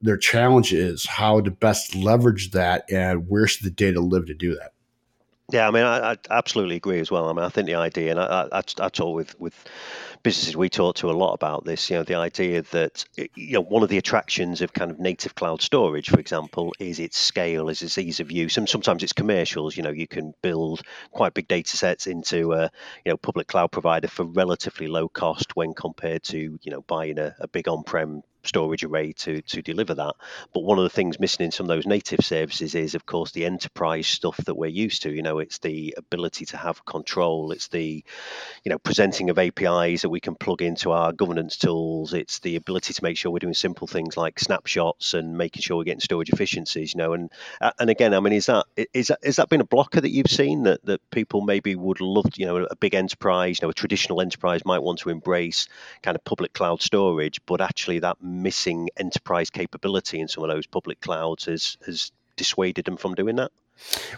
Their 0.00 0.16
challenge 0.16 0.72
is 0.72 1.06
how 1.06 1.40
to 1.40 1.50
best 1.50 1.94
leverage 1.94 2.52
that 2.52 2.84
and 2.90 3.28
where 3.28 3.46
should 3.46 3.66
the 3.66 3.70
data 3.70 4.00
live 4.00 4.26
to 4.26 4.34
do 4.34 4.54
that. 4.54 4.72
Yeah, 5.50 5.66
I 5.66 5.70
mean, 5.70 5.84
I, 5.84 6.12
I 6.12 6.16
absolutely 6.30 6.76
agree 6.76 7.00
as 7.00 7.10
well. 7.10 7.26
I 7.26 7.32
mean, 7.32 7.42
I 7.44 7.48
think 7.48 7.66
the 7.66 7.76
idea, 7.76 8.10
and 8.10 8.20
I, 8.20 8.48
I, 8.52 8.62
I 8.80 8.88
talk 8.90 9.14
with 9.14 9.38
with 9.40 9.54
businesses 10.22 10.56
we 10.56 10.68
talk 10.68 10.96
to 10.96 11.10
a 11.10 11.12
lot 11.12 11.32
about 11.32 11.64
this. 11.64 11.88
You 11.88 11.96
know, 11.96 12.02
the 12.02 12.16
idea 12.16 12.60
that 12.72 13.04
you 13.16 13.54
know 13.54 13.62
one 13.62 13.82
of 13.82 13.88
the 13.88 13.96
attractions 13.96 14.60
of 14.60 14.74
kind 14.74 14.90
of 14.90 14.98
native 15.00 15.34
cloud 15.34 15.62
storage, 15.62 16.10
for 16.10 16.20
example, 16.20 16.74
is 16.78 16.98
its 16.98 17.16
scale, 17.16 17.70
is 17.70 17.80
its 17.80 17.96
ease 17.96 18.20
of 18.20 18.30
use, 18.30 18.58
and 18.58 18.68
sometimes 18.68 19.02
it's 19.02 19.14
commercials. 19.14 19.74
You 19.74 19.84
know, 19.84 19.90
you 19.90 20.06
can 20.06 20.34
build 20.42 20.82
quite 21.12 21.32
big 21.32 21.48
data 21.48 21.78
sets 21.78 22.06
into 22.06 22.52
a 22.52 22.64
you 23.06 23.12
know 23.12 23.16
public 23.16 23.46
cloud 23.48 23.72
provider 23.72 24.08
for 24.08 24.24
relatively 24.24 24.86
low 24.86 25.08
cost 25.08 25.56
when 25.56 25.72
compared 25.72 26.24
to 26.24 26.58
you 26.62 26.70
know 26.70 26.82
buying 26.82 27.18
a, 27.18 27.34
a 27.40 27.48
big 27.48 27.68
on-prem 27.68 28.22
storage 28.44 28.84
array 28.84 29.12
to 29.12 29.42
to 29.42 29.62
deliver 29.62 29.94
that. 29.94 30.14
But 30.52 30.64
one 30.64 30.78
of 30.78 30.84
the 30.84 30.90
things 30.90 31.20
missing 31.20 31.44
in 31.44 31.50
some 31.50 31.64
of 31.64 31.68
those 31.68 31.86
native 31.86 32.24
services 32.24 32.74
is, 32.74 32.94
of 32.94 33.06
course, 33.06 33.32
the 33.32 33.44
enterprise 33.44 34.06
stuff 34.06 34.36
that 34.38 34.54
we're 34.56 34.66
used 34.66 35.02
to. 35.02 35.12
You 35.12 35.22
know, 35.22 35.38
it's 35.38 35.58
the 35.58 35.94
ability 35.96 36.46
to 36.46 36.56
have 36.56 36.84
control. 36.84 37.52
It's 37.52 37.68
the 37.68 38.04
you 38.64 38.70
know 38.70 38.78
presenting 38.78 39.30
of 39.30 39.38
APIs 39.38 40.02
that 40.02 40.08
we 40.08 40.20
can 40.20 40.34
plug 40.34 40.62
into 40.62 40.92
our 40.92 41.12
governance 41.12 41.56
tools. 41.56 42.14
It's 42.14 42.38
the 42.40 42.56
ability 42.56 42.94
to 42.94 43.02
make 43.02 43.16
sure 43.16 43.30
we're 43.30 43.38
doing 43.38 43.54
simple 43.54 43.86
things 43.86 44.16
like 44.16 44.38
snapshots 44.38 45.14
and 45.14 45.36
making 45.36 45.62
sure 45.62 45.76
we're 45.76 45.84
getting 45.84 46.00
storage 46.00 46.30
efficiencies. 46.30 46.94
You 46.94 46.98
know, 46.98 47.12
and 47.12 47.30
uh, 47.60 47.72
and 47.78 47.90
again, 47.90 48.14
I 48.14 48.20
mean, 48.20 48.32
is 48.32 48.46
that 48.46 48.66
is 48.94 49.08
that 49.08 49.18
has 49.24 49.36
that 49.36 49.48
been 49.48 49.60
a 49.60 49.66
blocker 49.66 50.00
that 50.00 50.10
you've 50.10 50.30
seen 50.30 50.64
that 50.64 50.84
that 50.84 51.00
people 51.10 51.40
maybe 51.40 51.74
would 51.74 52.00
love? 52.00 52.26
You 52.36 52.46
know, 52.46 52.66
a 52.70 52.76
big 52.76 52.94
enterprise, 52.94 53.58
you 53.60 53.66
know, 53.66 53.70
a 53.70 53.74
traditional 53.74 54.20
enterprise 54.20 54.64
might 54.64 54.82
want 54.82 55.00
to 55.00 55.10
embrace 55.10 55.68
kind 56.02 56.16
of 56.16 56.24
public 56.24 56.52
cloud 56.52 56.82
storage, 56.82 57.40
but 57.46 57.60
actually 57.60 57.98
that 58.00 58.16
missing 58.28 58.88
enterprise 58.96 59.50
capability 59.50 60.20
in 60.20 60.28
some 60.28 60.44
of 60.44 60.50
those 60.50 60.66
public 60.66 61.00
clouds 61.00 61.44
has 61.46 61.76
has 61.84 62.12
dissuaded 62.36 62.84
them 62.84 62.96
from 62.96 63.14
doing 63.14 63.36
that? 63.36 63.50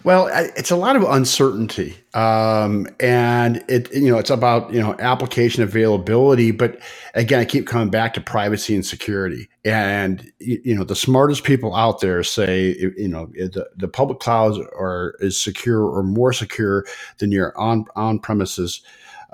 Well, 0.04 0.30
it's 0.32 0.70
a 0.70 0.76
lot 0.76 0.96
of 0.96 1.02
uncertainty, 1.02 1.94
um, 2.14 2.88
and 2.98 3.62
it 3.68 3.92
you 3.94 4.10
know 4.10 4.18
it's 4.18 4.30
about 4.30 4.72
you 4.72 4.80
know 4.80 4.96
application 4.98 5.62
availability. 5.62 6.50
But 6.50 6.80
again, 7.12 7.40
I 7.40 7.44
keep 7.44 7.66
coming 7.66 7.90
back 7.90 8.14
to 8.14 8.22
privacy 8.22 8.74
and 8.74 8.84
security. 8.84 9.48
And 9.64 10.32
you 10.38 10.74
know 10.74 10.84
the 10.84 10.96
smartest 10.96 11.44
people 11.44 11.74
out 11.74 12.00
there 12.00 12.22
say 12.22 12.74
you 12.96 13.08
know 13.08 13.26
the, 13.26 13.68
the 13.76 13.88
public 13.88 14.20
clouds 14.20 14.56
are 14.58 15.14
is 15.20 15.38
secure 15.38 15.84
or 15.84 16.02
more 16.02 16.32
secure 16.32 16.86
than 17.18 17.30
your 17.30 17.56
on 17.58 17.84
on 17.96 18.18
premises 18.18 18.80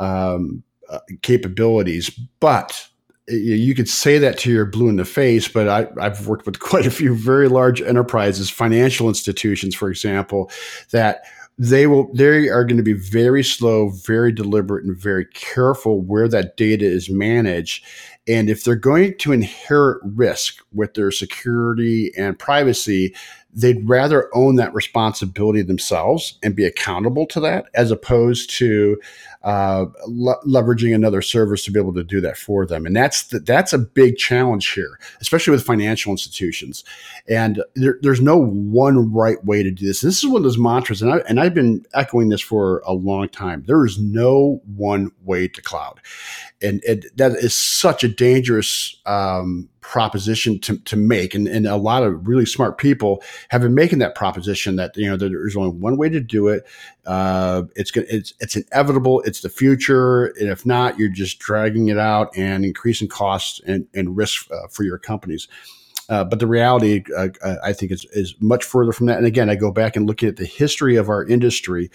um, 0.01 0.65
uh, 0.89 0.99
capabilities, 1.23 2.11
but 2.41 2.89
you 3.29 3.75
could 3.75 3.89
say 3.89 4.19
that 4.19 4.39
to 4.39 4.51
your 4.51 4.65
blue 4.65 4.89
in 4.89 4.97
the 4.97 5.05
face, 5.05 5.49
but 5.49 5.69
I, 5.69 5.89
have 6.03 6.27
worked 6.27 6.47
with 6.47 6.61
quite 6.61 6.87
a 6.87 6.91
few 6.91 7.15
very 7.15 7.49
large 7.49 7.83
enterprises, 7.83 8.51
financial 8.51 9.09
institutions, 9.09 9.75
for 9.75 9.89
example, 9.91 10.51
that 10.91 11.25
they 11.59 11.87
will 11.87 12.13
they 12.13 12.49
are 12.49 12.65
going 12.65 12.77
to 12.77 12.83
be 12.83 12.93
very 12.93 13.43
slow, 13.43 13.89
very 13.89 14.31
deliberate, 14.31 14.85
and 14.85 14.97
very 14.97 15.25
careful 15.25 16.01
where 16.03 16.29
that 16.29 16.57
data 16.57 16.85
is 16.85 17.09
managed. 17.09 17.85
And 18.29 18.51
if 18.51 18.65
they're 18.65 18.75
going 18.75 19.17
to 19.19 19.33
inherit 19.33 20.03
risk 20.05 20.59
with 20.73 20.95
their 20.95 21.11
security 21.11 22.13
and 22.17 22.39
privacy, 22.39 23.15
they'd 23.55 23.89
rather 23.89 24.29
own 24.35 24.57
that 24.57 24.75
responsibility 24.75 25.63
themselves 25.63 26.39
and 26.43 26.55
be 26.55 26.67
accountable 26.67 27.25
to 27.27 27.41
that 27.41 27.67
as 27.75 27.91
opposed 27.91 28.51
to 28.51 29.01
uh, 29.47 29.87
le- 30.09 30.43
leveraging 30.45 30.93
another 30.93 31.23
service 31.23 31.65
to 31.65 31.71
be 31.71 31.79
able 31.79 31.95
to 31.95 32.03
do 32.03 32.21
that 32.21 32.37
for 32.37 32.67
them. 32.67 32.85
And 32.85 32.97
that's 32.97 33.29
the, 33.29 33.39
that's 33.39 33.73
a 33.73 33.79
big 33.79 34.17
challenge 34.17 34.73
here, 34.73 34.99
especially 35.21 35.53
with 35.53 35.63
financial 35.63 36.11
institutions. 36.11 36.83
And 37.29 37.63
there, 37.77 37.97
there's 38.03 38.21
no 38.21 38.37
one 38.37 39.13
right 39.13 39.43
way 39.45 39.63
to 39.63 39.71
do 39.71 39.87
this. 39.87 40.01
This 40.01 40.19
is 40.19 40.27
one 40.27 40.39
of 40.39 40.43
those 40.43 40.59
mantras, 40.59 41.01
and 41.01 41.13
I 41.13 41.19
and 41.29 41.39
I've 41.39 41.55
been 41.55 41.87
echoing 41.95 42.29
this 42.29 42.41
for 42.41 42.83
a 42.87 42.93
long 42.93 43.29
time. 43.29 43.63
There 43.69 43.87
is 43.87 44.01
no 44.01 44.61
one 44.75 45.13
way 45.25 45.47
to 45.47 45.63
cloud, 45.63 46.01
and 46.61 46.83
it, 46.83 47.17
that 47.17 47.33
is 47.37 47.55
such 47.57 48.03
a 48.03 48.09
dangerous 48.09 49.01
um, 49.07 49.69
proposition 49.91 50.59
to, 50.59 50.79
to 50.79 50.97
make. 50.97 51.33
And, 51.33 51.47
and 51.47 51.65
a 51.65 51.77
lot 51.77 52.03
of 52.03 52.27
really 52.27 52.45
smart 52.45 52.77
people 52.77 53.23
have 53.51 53.61
been 53.61 53.75
making 53.75 54.01
that 54.01 54.17
proposition 54.17 54.75
that 54.77 54.97
you 54.97 55.09
know 55.09 55.17
there's 55.17 55.57
only 55.57 55.71
one 55.71 55.97
way 55.97 56.09
to 56.09 56.21
do 56.21 56.49
it. 56.49 56.67
Uh, 57.07 57.63
it's 57.77 57.93
gonna, 57.93 58.07
it's 58.11 58.35
it's 58.41 58.57
inevitable. 58.57 59.23
It's 59.23 59.43
the 59.43 59.49
future. 59.49 60.27
And 60.41 60.49
if 60.49 60.67
not 60.67 60.99
you're 60.99 61.09
just 61.09 61.39
dragging 61.39 61.89
it 61.89 61.99
out 61.99 62.37
and 62.37 62.65
increasing 62.65 63.07
costs 63.07 63.61
and, 63.65 63.87
and 63.95 64.17
risk 64.17 64.51
uh, 64.51 64.67
for 64.69 64.83
your 64.83 64.99
companies 64.99 65.47
Uh, 66.09 66.25
but 66.25 66.39
the 66.39 66.47
reality, 66.47 67.03
uh, 67.17 67.29
uh, 67.43 67.57
I 67.65 67.73
think, 67.73 67.91
is, 67.91 68.07
is 68.13 68.35
much 68.41 68.65
further 68.65 68.93
from 68.93 69.07
that. 69.07 69.19
And 69.19 69.27
again, 69.27 69.51
I 69.51 69.57
go 69.57 69.73
back 69.73 69.97
and 69.97 70.07
look 70.07 70.23
at 70.23 70.37
the 70.37 70.45
history 70.45 70.97
of 70.97 71.09
our 71.09 71.25
industry, 71.25 71.91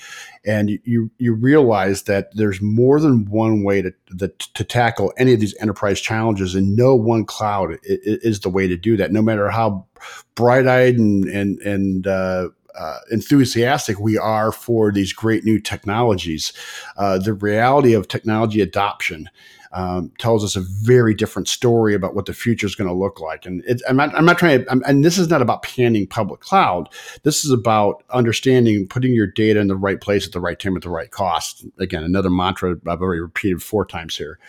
and 0.46 0.70
you 0.84 1.10
you 1.18 1.34
realize 1.34 2.04
that 2.04 2.36
there's 2.36 2.62
more 2.62 3.00
than 3.00 3.26
one 3.26 3.64
way 3.64 3.82
to 3.82 3.94
the, 4.10 4.28
to 4.54 4.64
tackle 4.64 5.14
any 5.18 5.34
of 5.34 5.40
these 5.40 5.56
enterprise 5.62 6.02
challenges, 6.02 6.56
and 6.56 6.76
no 6.76 6.96
one 6.96 7.26
cloud 7.26 7.78
is, 7.84 8.18
is 8.24 8.40
the 8.42 8.50
way 8.50 8.68
to 8.68 8.76
do 8.76 8.98
that. 8.98 9.12
No 9.12 9.22
matter 9.22 9.50
how 9.50 9.86
bright 10.36 10.68
eyed 10.68 10.96
and 10.96 11.26
and 11.26 11.60
and 11.60 12.08
uh, 12.08 12.50
uh, 12.78 13.00
enthusiastic 13.12 14.00
we 14.00 14.18
are 14.18 14.52
for 14.52 14.92
these 14.92 15.14
great 15.14 15.44
new 15.44 15.60
technologies, 15.60 16.54
uh, 16.98 17.18
the 17.18 17.34
reality 17.34 17.94
of 17.94 18.08
technology 18.08 18.62
adoption 18.62 19.30
um, 19.74 20.12
tells 20.18 20.44
us 20.44 20.56
a 20.56 20.62
very 20.62 21.14
different 21.14 21.48
story 21.48 21.94
about 21.94 22.14
what 22.14 22.26
the 22.26 22.34
future 22.34 22.68
is 22.68 22.76
going 22.76 22.88
to 22.88 22.94
look 22.94 23.20
like. 23.20 23.46
And 23.46 23.64
it, 23.66 23.82
I'm, 23.88 23.96
not, 23.96 24.14
I'm 24.16 24.26
not 24.26 24.38
trying 24.38 24.64
to, 24.64 24.72
I'm, 24.72 24.84
and 24.86 25.04
this 25.04 25.18
is 25.18 25.30
not 25.30 25.42
about 25.42 25.64
panning 25.64 26.08
public 26.08 26.42
cloud. 26.42 26.90
This 27.24 27.46
is 27.46 27.52
about 27.52 28.04
understanding, 28.10 28.88
putting 28.88 29.14
your 29.14 29.28
data 29.28 29.60
in 29.60 29.68
the 29.68 29.76
right 29.76 30.02
place 30.02 30.26
at 30.26 30.34
the 30.34 30.42
right 30.42 30.60
time 30.60 30.76
at 30.76 30.84
the 30.84 30.90
right 30.90 31.12
cost. 31.12 31.66
Again, 31.80 32.04
another 32.04 32.30
mantra 32.30 32.76
I've 32.88 33.02
already 33.02 33.22
repeated 33.22 33.64
four 33.64 33.86
times 33.86 34.16
here. 34.18 34.40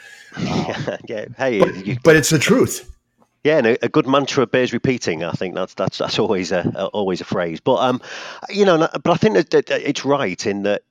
Um. 1.02 1.34
Hey, 1.36 1.60
but, 1.60 1.86
you, 1.86 1.96
but 2.02 2.16
it's 2.16 2.30
the 2.30 2.38
truth. 2.38 2.90
Yeah, 3.44 3.58
and 3.58 3.66
a, 3.66 3.86
a, 3.86 3.88
good 3.88 4.06
mantra 4.06 4.46
bears 4.46 4.72
repeating. 4.72 5.24
I 5.24 5.32
think 5.32 5.56
that's 5.56 5.74
that's 5.74 5.98
that's 5.98 6.20
always 6.20 6.52
a, 6.52 6.86
always 6.92 7.20
a 7.20 7.24
phrase. 7.24 7.58
But 7.58 7.78
um, 7.78 8.00
you 8.48 8.64
know, 8.64 8.78
but 8.78 9.10
I 9.10 9.16
think 9.16 9.34
that, 9.50 9.68
it's 9.68 10.04
right 10.04 10.46
in 10.46 10.62
that 10.62 10.82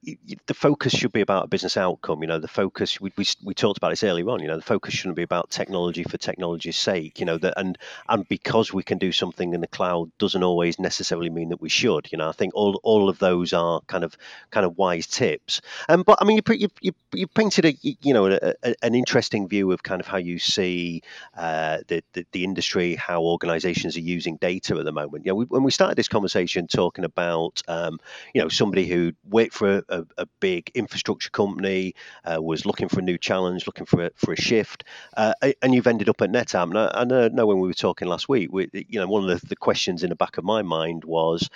the 0.47 0.53
focus 0.53 0.91
should 0.91 1.13
be 1.13 1.21
about 1.21 1.45
a 1.45 1.47
business 1.47 1.77
outcome. 1.77 2.21
You 2.21 2.27
know, 2.27 2.39
the 2.39 2.49
focus 2.49 2.99
we, 2.99 3.13
we 3.15 3.25
we 3.41 3.53
talked 3.53 3.77
about 3.77 3.91
this 3.91 4.03
earlier 4.03 4.29
on. 4.29 4.41
You 4.41 4.49
know, 4.49 4.57
the 4.57 4.63
focus 4.63 4.93
shouldn't 4.93 5.15
be 5.15 5.23
about 5.23 5.49
technology 5.49 6.03
for 6.03 6.17
technology's 6.17 6.75
sake. 6.75 7.21
You 7.21 7.25
know, 7.25 7.37
that 7.37 7.53
and 7.55 7.77
and 8.09 8.27
because 8.27 8.73
we 8.73 8.83
can 8.83 8.97
do 8.97 9.13
something 9.13 9.53
in 9.53 9.61
the 9.61 9.67
cloud 9.67 10.11
doesn't 10.17 10.43
always 10.43 10.77
necessarily 10.77 11.29
mean 11.29 11.49
that 11.49 11.61
we 11.61 11.69
should. 11.69 12.11
You 12.11 12.17
know, 12.17 12.27
I 12.27 12.33
think 12.33 12.53
all 12.53 12.81
all 12.83 13.07
of 13.07 13.19
those 13.19 13.53
are 13.53 13.79
kind 13.87 14.03
of 14.03 14.17
kind 14.49 14.65
of 14.65 14.77
wise 14.77 15.07
tips. 15.07 15.61
Um, 15.87 16.03
but 16.03 16.17
I 16.19 16.25
mean, 16.25 16.35
you 16.35 16.53
you 16.53 16.67
you, 16.81 16.91
you 17.13 17.27
painted 17.27 17.63
a 17.63 17.77
you 17.81 18.13
know 18.13 18.25
a, 18.25 18.55
a, 18.61 18.75
an 18.83 18.93
interesting 18.93 19.47
view 19.47 19.71
of 19.71 19.83
kind 19.83 20.01
of 20.01 20.07
how 20.07 20.17
you 20.17 20.37
see 20.37 21.01
uh, 21.37 21.77
the, 21.87 22.03
the, 22.11 22.25
the 22.33 22.40
industry, 22.43 22.95
how 22.95 23.21
organizations 23.23 23.97
are 23.97 24.01
using 24.01 24.37
data 24.37 24.77
at 24.77 24.85
the 24.85 24.91
moment. 24.91 25.25
You 25.25 25.31
know, 25.31 25.35
we, 25.35 25.45
when 25.45 25.63
we 25.63 25.71
started 25.71 25.97
this 25.97 26.07
conversation 26.07 26.67
talking 26.67 27.05
about, 27.05 27.61
um, 27.67 27.99
you 28.33 28.41
know, 28.41 28.49
somebody 28.49 28.87
who 28.87 29.13
worked 29.29 29.53
for 29.53 29.83
a, 29.89 30.05
a 30.17 30.25
big 30.39 30.71
infrastructure 30.75 31.29
company, 31.29 31.93
uh, 32.25 32.41
was 32.41 32.65
looking 32.65 32.89
for 32.89 32.99
a 32.99 33.03
new 33.03 33.17
challenge, 33.17 33.67
looking 33.67 33.85
for 33.85 34.05
a, 34.05 34.11
for 34.15 34.33
a 34.33 34.39
shift, 34.39 34.83
uh, 35.17 35.33
and 35.61 35.73
you've 35.73 35.87
ended 35.87 36.09
up 36.09 36.21
at 36.21 36.31
NetApp. 36.31 36.63
And 36.63 36.77
I, 36.77 36.91
I, 36.93 37.27
know 37.29 37.45
when 37.45 37.59
we 37.59 37.67
were 37.67 37.73
talking 37.73 38.07
last 38.07 38.29
week, 38.29 38.51
we, 38.51 38.69
you 38.73 38.99
know, 38.99 39.07
one 39.07 39.29
of 39.29 39.41
the, 39.41 39.47
the 39.47 39.55
questions 39.55 40.03
in 40.03 40.09
the 40.09 40.15
back 40.15 40.37
of 40.37 40.43
my 40.43 40.61
mind 40.61 41.03
was, 41.03 41.49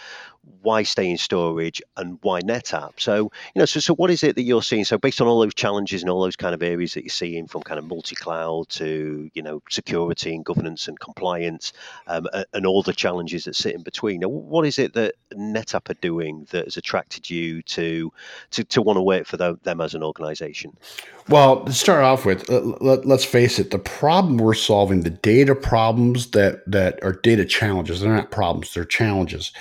why 0.61 0.83
stay 0.83 1.09
in 1.09 1.17
storage 1.17 1.81
and 1.97 2.19
why 2.21 2.41
NetApp? 2.41 2.93
So, 2.97 3.31
you 3.53 3.59
know, 3.59 3.65
so, 3.65 3.79
so 3.79 3.95
what 3.95 4.11
is 4.11 4.23
it 4.23 4.35
that 4.35 4.43
you're 4.43 4.61
seeing? 4.61 4.85
So, 4.85 4.97
based 4.97 5.21
on 5.21 5.27
all 5.27 5.39
those 5.39 5.53
challenges 5.53 6.01
and 6.01 6.09
all 6.09 6.21
those 6.21 6.35
kind 6.35 6.53
of 6.53 6.61
areas 6.63 6.93
that 6.93 7.03
you're 7.03 7.09
seeing 7.09 7.47
from 7.47 7.63
kind 7.63 7.79
of 7.79 7.85
multi 7.85 8.15
cloud 8.15 8.69
to, 8.69 9.29
you 9.33 9.41
know, 9.41 9.61
security 9.69 10.35
and 10.35 10.45
governance 10.45 10.74
and 10.87 10.99
compliance 10.99 11.73
um, 12.07 12.27
and 12.53 12.65
all 12.65 12.83
the 12.83 12.93
challenges 12.93 13.45
that 13.45 13.55
sit 13.55 13.75
in 13.75 13.83
between, 13.83 14.21
what 14.23 14.65
is 14.65 14.79
it 14.79 14.93
that 14.93 15.15
NetApp 15.33 15.89
are 15.89 15.99
doing 16.01 16.47
that 16.51 16.65
has 16.65 16.77
attracted 16.77 17.29
you 17.29 17.61
to 17.63 18.11
to, 18.51 18.63
to 18.63 18.81
want 18.81 18.97
to 18.97 19.01
work 19.01 19.25
for 19.25 19.37
them, 19.37 19.59
them 19.63 19.81
as 19.81 19.93
an 19.93 20.03
organization? 20.03 20.75
Well, 21.29 21.65
to 21.65 21.73
start 21.73 22.03
off 22.03 22.25
with, 22.25 22.47
let, 22.49 23.05
us 23.05 23.25
face 23.25 23.57
it, 23.57 23.71
the 23.71 23.79
problem 23.79 24.37
we're 24.37 24.53
solving, 24.53 25.01
the 25.01 25.09
data 25.09 25.55
problems 25.55 26.31
that, 26.31 26.69
that 26.69 26.99
are 27.03 27.13
data 27.13 27.45
challenges, 27.45 28.01
they're 28.01 28.13
not 28.13 28.29
problems, 28.29 28.73
they're 28.73 28.85
challenges 28.85 29.51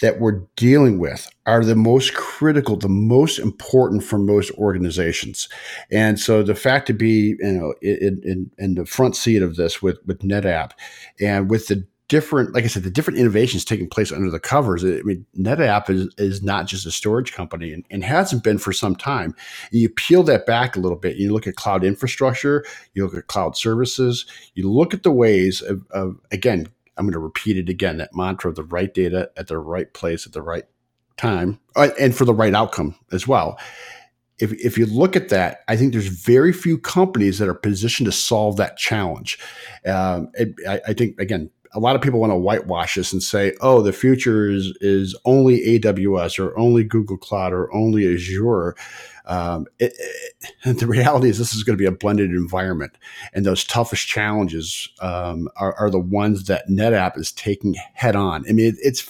that 0.00 0.18
we're 0.18 0.42
dealing 0.56 0.98
with 0.98 1.28
are 1.46 1.64
the 1.64 1.76
most 1.76 2.14
critical, 2.14 2.76
the 2.76 2.88
most 2.88 3.38
important 3.38 4.02
for 4.02 4.18
most 4.18 4.50
organizations. 4.52 5.48
And 5.90 6.18
so 6.18 6.42
the 6.42 6.54
fact 6.54 6.86
to 6.86 6.92
be, 6.92 7.36
you 7.38 7.52
know, 7.52 7.74
in, 7.82 8.20
in, 8.24 8.50
in 8.58 8.74
the 8.74 8.86
front 8.86 9.16
seat 9.16 9.42
of 9.42 9.56
this 9.56 9.82
with, 9.82 9.98
with 10.06 10.20
NetApp 10.20 10.72
and 11.20 11.50
with 11.50 11.68
the 11.68 11.86
different, 12.08 12.52
like 12.54 12.64
I 12.64 12.66
said, 12.66 12.82
the 12.82 12.90
different 12.90 13.20
innovations 13.20 13.64
taking 13.64 13.88
place 13.88 14.10
under 14.10 14.30
the 14.30 14.40
covers. 14.40 14.84
I 14.84 15.00
mean, 15.04 15.24
NetApp 15.38 15.88
is, 15.90 16.12
is 16.18 16.42
not 16.42 16.66
just 16.66 16.84
a 16.84 16.90
storage 16.90 17.32
company 17.32 17.72
and, 17.72 17.86
and 17.88 18.02
hasn't 18.02 18.42
been 18.42 18.58
for 18.58 18.72
some 18.72 18.96
time. 18.96 19.32
And 19.70 19.80
you 19.80 19.88
peel 19.88 20.24
that 20.24 20.44
back 20.44 20.74
a 20.74 20.80
little 20.80 20.98
bit. 20.98 21.16
You 21.16 21.32
look 21.32 21.46
at 21.46 21.54
cloud 21.54 21.84
infrastructure, 21.84 22.64
you 22.94 23.04
look 23.04 23.14
at 23.14 23.28
cloud 23.28 23.56
services, 23.56 24.26
you 24.54 24.68
look 24.68 24.92
at 24.92 25.04
the 25.04 25.12
ways 25.12 25.62
of, 25.62 25.86
of 25.92 26.18
again, 26.32 26.66
I'm 26.96 27.06
going 27.06 27.12
to 27.12 27.18
repeat 27.18 27.56
it 27.56 27.68
again 27.68 27.98
that 27.98 28.14
mantra 28.14 28.50
of 28.50 28.56
the 28.56 28.64
right 28.64 28.92
data 28.92 29.30
at 29.36 29.46
the 29.48 29.58
right 29.58 29.92
place 29.92 30.26
at 30.26 30.32
the 30.32 30.42
right 30.42 30.64
time 31.16 31.60
uh, 31.76 31.88
and 31.98 32.14
for 32.14 32.24
the 32.24 32.34
right 32.34 32.54
outcome 32.54 32.96
as 33.12 33.26
well. 33.26 33.58
If, 34.38 34.52
if 34.54 34.78
you 34.78 34.86
look 34.86 35.16
at 35.16 35.28
that, 35.28 35.60
I 35.68 35.76
think 35.76 35.92
there's 35.92 36.06
very 36.06 36.52
few 36.52 36.78
companies 36.78 37.38
that 37.38 37.48
are 37.48 37.54
positioned 37.54 38.06
to 38.06 38.12
solve 38.12 38.56
that 38.56 38.78
challenge. 38.78 39.38
Um, 39.84 40.30
it, 40.34 40.54
I, 40.66 40.80
I 40.88 40.92
think, 40.94 41.20
again, 41.20 41.50
a 41.72 41.80
lot 41.80 41.94
of 41.94 42.02
people 42.02 42.20
want 42.20 42.32
to 42.32 42.36
whitewash 42.36 42.96
this 42.96 43.12
and 43.12 43.22
say, 43.22 43.54
"Oh, 43.60 43.80
the 43.80 43.92
future 43.92 44.50
is 44.50 44.76
is 44.80 45.16
only 45.24 45.60
AWS 45.78 46.38
or 46.38 46.58
only 46.58 46.84
Google 46.84 47.16
Cloud 47.16 47.52
or 47.52 47.72
only 47.72 48.12
Azure." 48.12 48.74
Um, 49.30 49.66
it, 49.78 49.94
it, 50.64 50.78
the 50.78 50.88
reality 50.88 51.28
is, 51.28 51.38
this 51.38 51.54
is 51.54 51.62
going 51.62 51.78
to 51.78 51.80
be 51.80 51.86
a 51.86 51.92
blended 51.92 52.30
environment, 52.30 52.98
and 53.32 53.46
those 53.46 53.64
toughest 53.64 54.08
challenges 54.08 54.88
um, 55.00 55.48
are, 55.56 55.72
are, 55.74 55.88
the 55.88 56.00
ones 56.00 56.44
that 56.44 56.68
NetApp 56.68 57.16
is 57.16 57.30
taking 57.30 57.74
head 57.94 58.16
on. 58.16 58.44
I 58.48 58.52
mean, 58.52 58.66
it, 58.66 58.74
it's. 58.82 59.08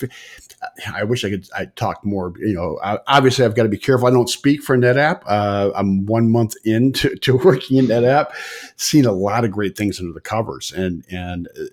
I 0.93 1.05
wish 1.05 1.25
I 1.25 1.31
could. 1.31 1.49
I 1.57 1.65
talk 1.65 2.05
more. 2.05 2.35
You 2.39 2.53
know, 2.53 2.79
obviously, 3.07 3.47
I've 3.47 3.57
got 3.57 3.63
to 3.63 3.71
be 3.71 3.79
careful. 3.79 4.09
I 4.09 4.11
don't 4.11 4.29
speak 4.29 4.63
for 4.63 4.77
NetApp. 4.77 5.23
Uh, 5.27 5.71
I'm 5.75 6.05
one 6.05 6.31
month 6.31 6.55
into 6.67 7.17
to 7.23 7.39
working 7.39 7.79
in 7.79 7.87
NetApp, 7.87 8.31
seen 8.77 9.07
a 9.07 9.13
lot 9.13 9.47
of 9.47 9.51
great 9.51 9.75
things 9.75 10.01
under 10.01 10.13
the 10.13 10.21
covers, 10.21 10.71
and 10.71 11.03
and 11.11 11.49
uh, 11.59 11.65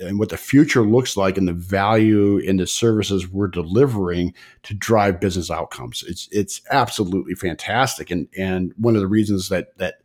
and 0.00 0.18
what 0.18 0.30
the 0.30 0.36
future 0.36 0.82
looks 0.82 1.16
like 1.16 1.36
and 1.36 1.46
the 1.46 1.52
value 1.52 2.38
in 2.38 2.56
the 2.56 2.66
services 2.66 3.28
we're 3.28 3.48
delivering 3.48 4.34
to 4.62 4.74
drive 4.74 5.20
business 5.20 5.50
outcomes. 5.50 6.02
It's 6.06 6.28
it's 6.32 6.60
absolutely 6.70 7.34
fantastic. 7.34 8.10
And 8.10 8.28
and 8.36 8.72
one 8.76 8.94
of 8.94 9.00
the 9.00 9.06
reasons 9.06 9.48
that 9.50 9.76
that 9.78 10.02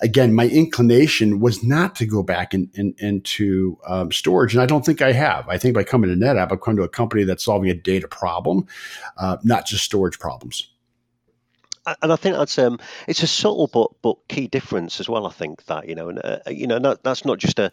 again, 0.00 0.34
my 0.34 0.48
inclination 0.48 1.40
was 1.40 1.64
not 1.64 1.96
to 1.96 2.06
go 2.06 2.22
back 2.22 2.54
in, 2.54 2.70
in, 2.74 2.94
into 2.98 3.76
um, 3.86 4.12
storage, 4.12 4.54
and 4.54 4.62
I 4.62 4.66
don't 4.66 4.86
think 4.86 5.02
I 5.02 5.12
have. 5.12 5.48
I 5.48 5.58
think 5.58 5.74
by 5.74 5.84
coming 5.84 6.10
to 6.10 6.16
NetApp, 6.16 6.52
I've 6.52 6.60
come 6.60 6.76
to 6.76 6.82
a 6.82 6.88
company 6.88 7.24
that's 7.24 7.44
solving 7.44 7.70
a 7.70 7.74
data 7.74 8.06
problem, 8.06 8.66
uh, 9.16 9.38
not 9.42 9.66
just 9.66 9.84
storage 9.84 10.18
problems 10.18 10.68
and 12.02 12.12
I 12.12 12.16
think 12.16 12.36
that's 12.36 12.58
um, 12.58 12.78
it's 13.06 13.22
a 13.22 13.26
subtle 13.26 13.66
but 13.66 13.90
but 14.02 14.16
key 14.28 14.46
difference 14.46 15.00
as 15.00 15.08
well. 15.08 15.26
I 15.26 15.30
think 15.30 15.64
that 15.66 15.88
you 15.88 15.94
know, 15.94 16.08
and 16.08 16.20
uh, 16.24 16.38
you 16.48 16.66
know, 16.66 16.78
that, 16.78 17.02
that's 17.02 17.24
not 17.24 17.38
just 17.38 17.58
a 17.58 17.70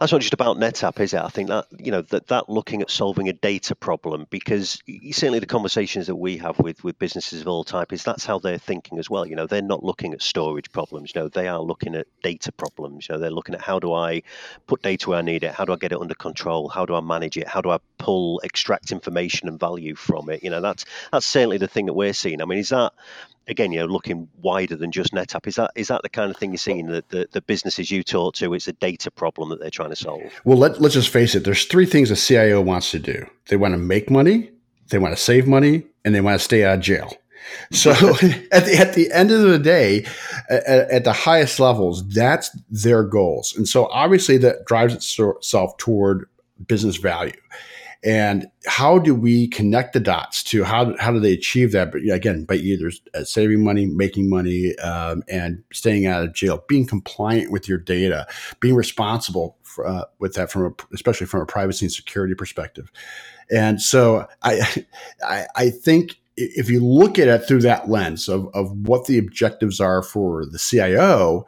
that's 0.00 0.12
not 0.12 0.20
just 0.20 0.32
about 0.34 0.56
NetApp, 0.56 1.00
is 1.00 1.14
it? 1.14 1.20
I 1.20 1.28
think 1.28 1.48
that 1.48 1.66
you 1.78 1.90
know 1.90 2.02
that 2.02 2.28
that 2.28 2.48
looking 2.48 2.82
at 2.82 2.90
solving 2.90 3.28
a 3.28 3.32
data 3.32 3.74
problem 3.74 4.26
because 4.30 4.82
certainly 5.10 5.38
the 5.38 5.46
conversations 5.46 6.06
that 6.06 6.16
we 6.16 6.36
have 6.38 6.58
with 6.58 6.82
with 6.84 6.98
businesses 6.98 7.40
of 7.40 7.48
all 7.48 7.64
type 7.64 7.92
is 7.92 8.02
that's 8.02 8.24
how 8.24 8.38
they're 8.38 8.58
thinking 8.58 8.98
as 8.98 9.10
well. 9.10 9.26
You 9.26 9.36
know, 9.36 9.46
they're 9.46 9.62
not 9.62 9.84
looking 9.84 10.12
at 10.12 10.22
storage 10.22 10.70
problems. 10.72 11.12
You 11.14 11.22
know, 11.22 11.28
they 11.28 11.48
are 11.48 11.60
looking 11.60 11.94
at 11.94 12.06
data 12.22 12.52
problems. 12.52 13.08
You 13.08 13.14
know, 13.14 13.20
they're 13.20 13.30
looking 13.30 13.54
at 13.54 13.60
how 13.62 13.78
do 13.78 13.92
I 13.92 14.22
put 14.66 14.82
data 14.82 15.10
where 15.10 15.18
I 15.18 15.22
need 15.22 15.44
it? 15.44 15.52
How 15.52 15.64
do 15.64 15.72
I 15.72 15.76
get 15.76 15.92
it 15.92 16.00
under 16.00 16.14
control? 16.14 16.68
How 16.68 16.86
do 16.86 16.94
I 16.94 17.00
manage 17.00 17.36
it? 17.36 17.48
How 17.48 17.60
do 17.60 17.70
I 17.70 17.78
pull 17.98 18.40
extract 18.44 18.92
information 18.92 19.48
and 19.48 19.58
value 19.58 19.94
from 19.94 20.30
it? 20.30 20.42
You 20.42 20.50
know, 20.50 20.60
that's 20.60 20.84
that's 21.12 21.26
certainly 21.26 21.58
the 21.58 21.68
thing 21.68 21.86
that 21.86 21.94
we're 21.94 22.12
seeing. 22.12 22.40
I 22.40 22.44
mean, 22.44 22.58
is 22.58 22.70
that 22.70 22.92
again, 23.48 23.72
you 23.72 23.80
know, 23.80 23.86
looking 23.86 24.28
wider 24.40 24.76
than 24.76 24.92
just 24.92 25.12
NetApp. 25.12 25.46
Is 25.46 25.56
that 25.56 25.72
is 25.74 25.88
that 25.88 26.02
the 26.02 26.08
kind 26.08 26.30
of 26.30 26.36
thing 26.36 26.52
you're 26.52 26.58
seeing 26.58 26.86
that 26.86 27.08
the, 27.08 27.28
the 27.32 27.40
businesses 27.40 27.90
you 27.90 28.04
talk 28.04 28.34
to, 28.36 28.54
it's 28.54 28.68
a 28.68 28.72
data 28.74 29.10
problem 29.10 29.48
that 29.48 29.60
they're 29.60 29.70
trying 29.70 29.90
to 29.90 29.96
solve? 29.96 30.22
Well, 30.44 30.58
let, 30.58 30.80
let's 30.80 30.94
just 30.94 31.08
face 31.08 31.34
it. 31.34 31.44
There's 31.44 31.64
three 31.64 31.86
things 31.86 32.10
a 32.10 32.16
CIO 32.16 32.60
wants 32.60 32.90
to 32.92 32.98
do. 32.98 33.26
They 33.48 33.56
want 33.56 33.72
to 33.72 33.78
make 33.78 34.10
money, 34.10 34.50
they 34.90 34.98
want 34.98 35.16
to 35.16 35.22
save 35.22 35.46
money, 35.46 35.84
and 36.04 36.14
they 36.14 36.20
want 36.20 36.38
to 36.38 36.44
stay 36.44 36.64
out 36.64 36.76
of 36.76 36.80
jail. 36.80 37.12
So 37.72 37.90
at 38.52 38.66
the, 38.66 38.76
at 38.78 38.94
the 38.94 39.10
end 39.12 39.30
of 39.30 39.42
the 39.42 39.58
day, 39.58 40.06
at, 40.50 40.90
at, 40.90 41.04
the 41.04 41.12
highest 41.12 41.58
levels, 41.58 42.06
that's 42.08 42.50
their 42.70 43.02
goals. 43.02 43.54
And 43.56 43.66
so 43.66 43.86
obviously 43.86 44.36
that 44.38 44.66
drives 44.66 44.94
itself 44.94 45.76
toward 45.78 46.28
business 46.66 46.96
value 46.96 47.32
and 48.04 48.46
how 48.66 48.98
do 48.98 49.14
we 49.14 49.48
connect 49.48 49.92
the 49.92 50.00
dots 50.00 50.42
to 50.44 50.64
how, 50.64 50.96
how 50.98 51.10
do 51.10 51.18
they 51.18 51.32
achieve 51.32 51.72
that? 51.72 51.90
But 51.90 52.02
again 52.02 52.44
by 52.44 52.54
either 52.54 52.92
uh, 53.14 53.24
saving 53.24 53.64
money 53.64 53.86
making 53.86 54.28
money 54.28 54.76
um, 54.78 55.22
and 55.28 55.64
staying 55.72 56.06
out 56.06 56.22
of 56.22 56.32
jail 56.32 56.64
being 56.68 56.86
compliant 56.86 57.50
with 57.50 57.68
your 57.68 57.78
data 57.78 58.26
being 58.60 58.74
responsible 58.74 59.56
for, 59.62 59.86
uh, 59.86 60.04
with 60.18 60.34
that 60.34 60.50
from 60.50 60.66
a, 60.66 60.94
especially 60.94 61.26
from 61.26 61.40
a 61.40 61.46
privacy 61.46 61.86
and 61.86 61.92
security 61.92 62.34
perspective. 62.34 62.90
And 63.50 63.80
so 63.80 64.26
I, 64.42 64.84
I, 65.22 65.46
I 65.56 65.70
think 65.70 66.16
if 66.36 66.70
you 66.70 66.84
look 66.84 67.18
at 67.18 67.28
it 67.28 67.46
through 67.46 67.62
that 67.62 67.88
lens 67.88 68.28
of, 68.28 68.48
of 68.54 68.70
what 68.86 69.06
the 69.06 69.18
objectives 69.18 69.80
are 69.80 70.02
for 70.02 70.46
the 70.46 70.58
CIO, 70.58 71.46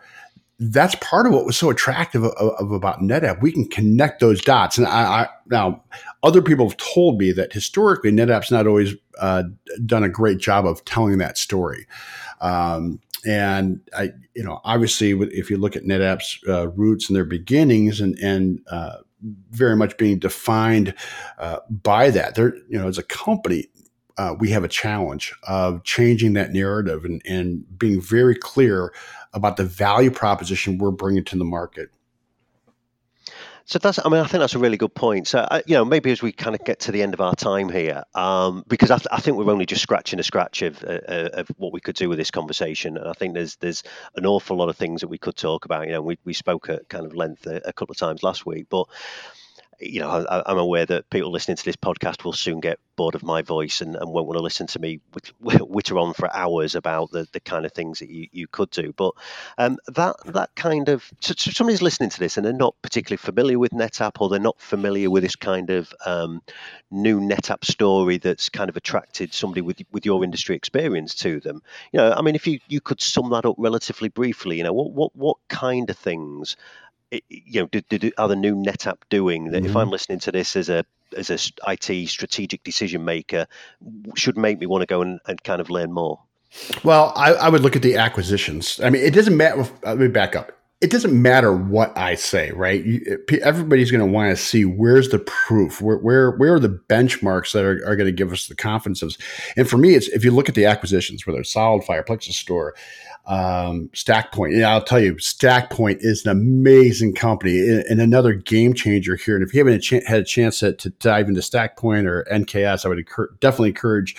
that's 0.62 0.94
part 0.96 1.26
of 1.26 1.32
what 1.32 1.46
was 1.46 1.56
so 1.56 1.70
attractive 1.70 2.22
of, 2.22 2.32
of, 2.32 2.70
about 2.70 3.00
NetApp. 3.00 3.40
We 3.40 3.50
can 3.50 3.66
connect 3.66 4.20
those 4.20 4.42
dots. 4.42 4.76
And 4.76 4.86
I, 4.86 5.22
I, 5.22 5.28
now 5.46 5.82
other 6.22 6.42
people 6.42 6.68
have 6.68 6.76
told 6.76 7.18
me 7.18 7.32
that 7.32 7.50
historically 7.50 8.12
NetApp's 8.12 8.50
not 8.50 8.66
always 8.66 8.94
uh, 9.18 9.44
done 9.86 10.04
a 10.04 10.08
great 10.08 10.36
job 10.36 10.66
of 10.66 10.84
telling 10.84 11.16
that 11.18 11.38
story. 11.38 11.86
Um, 12.42 13.00
and 13.26 13.80
I, 13.96 14.10
you 14.34 14.44
know, 14.44 14.60
obviously, 14.64 15.12
if 15.12 15.50
you 15.50 15.56
look 15.56 15.76
at 15.76 15.84
NetApp's 15.84 16.40
uh, 16.46 16.68
roots 16.68 17.08
and 17.08 17.16
their 17.16 17.24
beginnings, 17.24 18.00
and 18.00 18.18
and 18.18 18.60
uh, 18.70 18.96
very 19.50 19.76
much 19.76 19.96
being 19.98 20.18
defined 20.18 20.94
uh, 21.38 21.58
by 21.68 22.10
that, 22.10 22.34
there, 22.34 22.54
you 22.68 22.78
know, 22.78 22.88
as 22.88 22.96
a 22.96 23.02
company, 23.02 23.68
uh, 24.16 24.34
we 24.38 24.50
have 24.50 24.64
a 24.64 24.68
challenge 24.68 25.34
of 25.44 25.82
changing 25.84 26.34
that 26.34 26.52
narrative 26.52 27.04
and, 27.04 27.22
and 27.26 27.78
being 27.78 28.00
very 28.00 28.34
clear 28.34 28.92
about 29.32 29.56
the 29.56 29.64
value 29.64 30.10
proposition 30.10 30.78
we're 30.78 30.90
bringing 30.90 31.24
to 31.24 31.36
the 31.36 31.44
market. 31.44 31.90
So 33.70 33.78
that's, 33.78 34.00
I 34.04 34.08
mean, 34.08 34.20
I 34.20 34.26
think 34.26 34.40
that's 34.40 34.56
a 34.56 34.58
really 34.58 34.76
good 34.76 34.96
point. 34.96 35.28
So, 35.28 35.38
uh, 35.38 35.62
you 35.64 35.74
know, 35.74 35.84
maybe 35.84 36.10
as 36.10 36.20
we 36.20 36.32
kind 36.32 36.56
of 36.56 36.64
get 36.64 36.80
to 36.80 36.92
the 36.92 37.04
end 37.04 37.14
of 37.14 37.20
our 37.20 37.36
time 37.36 37.68
here, 37.68 38.02
um, 38.16 38.64
because 38.66 38.90
I, 38.90 38.96
th- 38.96 39.06
I, 39.12 39.20
think 39.20 39.36
we're 39.36 39.48
only 39.48 39.64
just 39.64 39.80
scratching 39.80 40.18
a 40.18 40.24
scratch 40.24 40.62
of, 40.62 40.82
uh, 40.82 40.98
uh, 41.06 41.28
of 41.34 41.48
what 41.56 41.72
we 41.72 41.80
could 41.80 41.94
do 41.94 42.08
with 42.08 42.18
this 42.18 42.32
conversation, 42.32 42.96
and 42.96 43.06
I 43.06 43.12
think 43.12 43.34
there's 43.34 43.54
there's 43.56 43.84
an 44.16 44.26
awful 44.26 44.56
lot 44.56 44.70
of 44.70 44.76
things 44.76 45.02
that 45.02 45.08
we 45.08 45.18
could 45.18 45.36
talk 45.36 45.66
about. 45.66 45.86
You 45.86 45.92
know, 45.92 46.02
we 46.02 46.18
we 46.24 46.32
spoke 46.32 46.68
at 46.68 46.88
kind 46.88 47.06
of 47.06 47.14
length 47.14 47.46
a, 47.46 47.60
a 47.64 47.72
couple 47.72 47.92
of 47.92 47.96
times 47.96 48.24
last 48.24 48.44
week, 48.44 48.66
but 48.68 48.88
you 49.80 50.00
know, 50.00 50.10
I, 50.10 50.50
am 50.50 50.58
aware 50.58 50.84
that 50.86 51.08
people 51.10 51.30
listening 51.30 51.56
to 51.56 51.64
this 51.64 51.76
podcast 51.76 52.24
will 52.24 52.32
soon 52.32 52.60
get 52.60 52.78
bored 52.96 53.14
of 53.14 53.22
my 53.22 53.40
voice 53.40 53.80
and, 53.80 53.96
and 53.96 54.10
won't 54.10 54.26
want 54.26 54.36
to 54.36 54.42
listen 54.42 54.66
to 54.66 54.78
me 54.78 55.00
witter 55.40 55.98
on 55.98 56.12
for 56.12 56.34
hours 56.34 56.74
about 56.74 57.10
the, 57.10 57.26
the 57.32 57.40
kind 57.40 57.64
of 57.64 57.72
things 57.72 58.00
that 58.00 58.10
you, 58.10 58.28
you 58.30 58.46
could 58.46 58.70
do. 58.70 58.92
But 58.92 59.14
um, 59.56 59.78
that 59.88 60.16
that 60.26 60.54
kind 60.54 60.88
of 60.90 61.10
so, 61.20 61.34
so 61.36 61.50
somebody's 61.50 61.82
listening 61.82 62.10
to 62.10 62.20
this 62.20 62.36
and 62.36 62.44
they're 62.44 62.52
not 62.52 62.74
particularly 62.82 63.16
familiar 63.16 63.58
with 63.58 63.72
NetApp 63.72 64.20
or 64.20 64.28
they're 64.28 64.38
not 64.38 64.60
familiar 64.60 65.10
with 65.10 65.22
this 65.22 65.36
kind 65.36 65.70
of 65.70 65.92
um, 66.04 66.42
new 66.90 67.20
NetApp 67.20 67.64
story 67.64 68.18
that's 68.18 68.50
kind 68.50 68.68
of 68.68 68.76
attracted 68.76 69.32
somebody 69.32 69.62
with 69.62 69.80
with 69.92 70.04
your 70.04 70.22
industry 70.22 70.56
experience 70.56 71.14
to 71.16 71.40
them. 71.40 71.62
You 71.92 71.98
know, 71.98 72.12
I 72.12 72.20
mean, 72.20 72.34
if 72.34 72.46
you, 72.46 72.60
you 72.68 72.80
could 72.82 73.00
sum 73.00 73.30
that 73.30 73.46
up 73.46 73.56
relatively 73.56 74.10
briefly, 74.10 74.58
you 74.58 74.64
know, 74.64 74.74
what 74.74 74.92
what 74.92 75.16
what 75.16 75.36
kind 75.48 75.88
of 75.88 75.96
things 75.96 76.56
you 77.28 77.60
know, 77.60 77.66
do, 77.66 77.80
do, 77.80 78.10
are 78.18 78.28
the 78.28 78.36
new 78.36 78.54
NetApp 78.54 78.98
doing 79.08 79.50
that? 79.50 79.58
Mm-hmm. 79.58 79.70
If 79.70 79.76
I'm 79.76 79.84
mm-hmm. 79.84 79.92
listening 79.92 80.18
to 80.20 80.32
this 80.32 80.56
as 80.56 80.68
a 80.68 80.84
as 81.16 81.30
a 81.30 81.38
IT 81.72 82.08
strategic 82.08 82.62
decision 82.62 83.04
maker, 83.04 83.46
should 84.14 84.36
make 84.36 84.60
me 84.60 84.66
want 84.66 84.82
to 84.82 84.86
go 84.86 85.02
and, 85.02 85.18
and 85.26 85.42
kind 85.42 85.60
of 85.60 85.68
learn 85.68 85.92
more. 85.92 86.20
Well, 86.84 87.12
I, 87.16 87.32
I, 87.32 87.48
would 87.48 87.62
look 87.62 87.76
at 87.76 87.82
the 87.82 87.96
acquisitions. 87.96 88.80
I 88.80 88.90
mean, 88.90 89.02
it 89.02 89.14
doesn't 89.14 89.36
matter. 89.36 89.68
Let 89.84 89.98
me 89.98 90.08
back 90.08 90.34
up. 90.36 90.52
It 90.80 90.90
doesn't 90.90 91.20
matter 91.20 91.54
what 91.54 91.96
I 91.96 92.14
say, 92.14 92.52
right? 92.52 92.82
You, 92.82 93.18
everybody's 93.42 93.90
going 93.90 94.00
to 94.00 94.10
want 94.10 94.30
to 94.30 94.42
see 94.42 94.64
where's 94.64 95.10
the 95.10 95.18
proof, 95.18 95.82
where 95.82 95.98
where 95.98 96.30
where 96.30 96.54
are 96.54 96.60
the 96.60 96.80
benchmarks 96.88 97.52
that 97.52 97.64
are, 97.64 97.86
are 97.86 97.96
going 97.96 98.06
to 98.06 98.12
give 98.12 98.32
us 98.32 98.46
the 98.46 98.54
confidence 98.54 99.02
of. 99.02 99.14
And 99.58 99.68
for 99.68 99.76
me, 99.76 99.94
it's 99.94 100.08
if 100.08 100.24
you 100.24 100.30
look 100.30 100.48
at 100.48 100.54
the 100.54 100.64
acquisitions, 100.64 101.26
whether 101.26 101.40
it's 101.40 101.54
SolidFire, 101.54 102.06
Plexistor, 102.06 102.72
um, 103.26 103.88
StackPoint. 103.92 104.54
And 104.54 104.64
I'll 104.64 104.82
tell 104.82 105.00
you, 105.00 105.14
StackPoint 105.14 105.98
is 106.00 106.24
an 106.24 106.32
amazing 106.32 107.14
company 107.14 107.60
and, 107.60 108.00
another 108.00 108.32
game 108.32 108.74
changer 108.74 109.16
here. 109.16 109.36
And 109.36 109.46
if 109.46 109.54
you 109.54 109.58
haven't 109.58 109.84
had 110.06 110.20
a 110.20 110.24
chance 110.24 110.60
to, 110.60 110.72
to, 110.72 110.90
dive 110.90 111.28
into 111.28 111.40
StackPoint 111.40 112.06
or 112.06 112.26
NKS, 112.32 112.84
I 112.84 112.88
would 112.88 113.06
definitely 113.40 113.68
encourage 113.68 114.16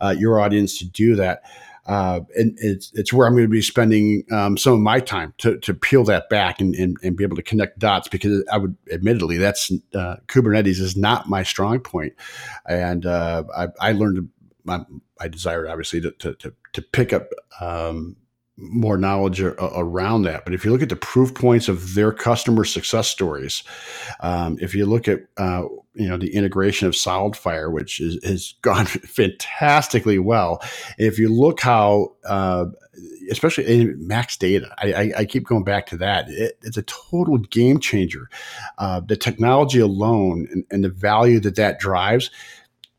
uh, 0.00 0.14
your 0.18 0.40
audience 0.40 0.78
to 0.78 0.84
do 0.84 1.16
that. 1.16 1.42
Uh, 1.90 2.20
and 2.36 2.56
it's 2.60 2.92
it's 2.94 3.12
where 3.12 3.26
I'm 3.26 3.32
going 3.32 3.46
to 3.46 3.48
be 3.48 3.60
spending 3.60 4.22
um, 4.30 4.56
some 4.56 4.74
of 4.74 4.78
my 4.78 5.00
time 5.00 5.34
to, 5.38 5.58
to 5.58 5.74
peel 5.74 6.04
that 6.04 6.28
back 6.30 6.60
and, 6.60 6.72
and, 6.76 6.96
and, 7.02 7.16
be 7.16 7.24
able 7.24 7.34
to 7.34 7.42
connect 7.42 7.80
dots 7.80 8.06
because 8.06 8.44
I 8.52 8.58
would 8.58 8.76
admittedly 8.92 9.38
that's 9.38 9.72
uh, 9.92 10.14
Kubernetes 10.28 10.78
is 10.78 10.96
not 10.96 11.28
my 11.28 11.42
strong 11.42 11.80
point, 11.80 12.12
and 12.68 13.04
uh, 13.06 13.42
I, 13.56 13.68
I, 13.80 13.90
learned 13.90 14.28
my, 14.62 14.84
I 15.20 15.26
desired 15.26 15.66
obviously 15.66 16.00
to, 16.02 16.12
to, 16.12 16.52
to 16.74 16.82
pick 16.82 17.12
up 17.12 17.28
um, 17.60 18.14
more 18.60 18.96
knowledge 18.96 19.40
around 19.40 20.22
that. 20.22 20.44
But 20.44 20.54
if 20.54 20.64
you 20.64 20.70
look 20.70 20.82
at 20.82 20.88
the 20.88 20.96
proof 20.96 21.34
points 21.34 21.68
of 21.68 21.94
their 21.94 22.12
customer 22.12 22.64
success 22.64 23.08
stories, 23.08 23.62
um, 24.20 24.58
if 24.60 24.74
you 24.74 24.86
look 24.86 25.08
at 25.08 25.20
uh, 25.36 25.64
you 25.94 26.08
know 26.08 26.16
the 26.16 26.34
integration 26.34 26.86
of 26.86 26.94
SolidFire, 26.94 27.72
which 27.72 28.00
is, 28.00 28.22
has 28.24 28.54
gone 28.62 28.86
fantastically 28.86 30.18
well, 30.18 30.62
if 30.98 31.18
you 31.18 31.32
look 31.32 31.60
how 31.60 32.12
uh, 32.24 32.66
especially 33.30 33.66
in 33.66 34.06
max 34.06 34.36
data, 34.36 34.74
I, 34.78 34.92
I, 34.92 35.12
I, 35.18 35.24
keep 35.24 35.44
going 35.44 35.64
back 35.64 35.86
to 35.86 35.96
that. 35.98 36.28
It, 36.28 36.58
it's 36.62 36.76
a 36.76 36.82
total 36.82 37.38
game 37.38 37.78
changer. 37.78 38.28
Uh, 38.78 39.00
the 39.00 39.16
technology 39.16 39.78
alone 39.78 40.48
and, 40.50 40.64
and 40.70 40.84
the 40.84 40.88
value 40.88 41.40
that 41.40 41.56
that 41.56 41.78
drives 41.78 42.30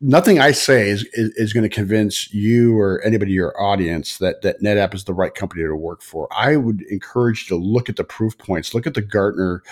nothing 0.02 0.40
I 0.40 0.50
say 0.50 0.90
is, 0.90 1.04
is, 1.12 1.30
is 1.36 1.52
going 1.52 1.62
to 1.62 1.74
convince 1.74 2.32
you 2.34 2.76
or 2.76 3.00
anybody 3.02 3.30
in 3.30 3.36
your 3.36 3.60
audience 3.62 4.18
that, 4.18 4.42
that 4.42 4.60
NetApp 4.60 4.94
is 4.94 5.04
the 5.04 5.14
right 5.14 5.32
company 5.32 5.62
to 5.62 5.76
work 5.76 6.02
for. 6.02 6.28
I 6.36 6.56
would 6.56 6.82
encourage 6.82 7.42
you 7.42 7.56
to 7.56 7.64
look 7.64 7.88
at 7.88 7.96
the 7.96 8.04
proof 8.04 8.36
points, 8.36 8.74
look 8.74 8.86
at 8.86 8.94
the 8.94 9.02
Gartner 9.02 9.62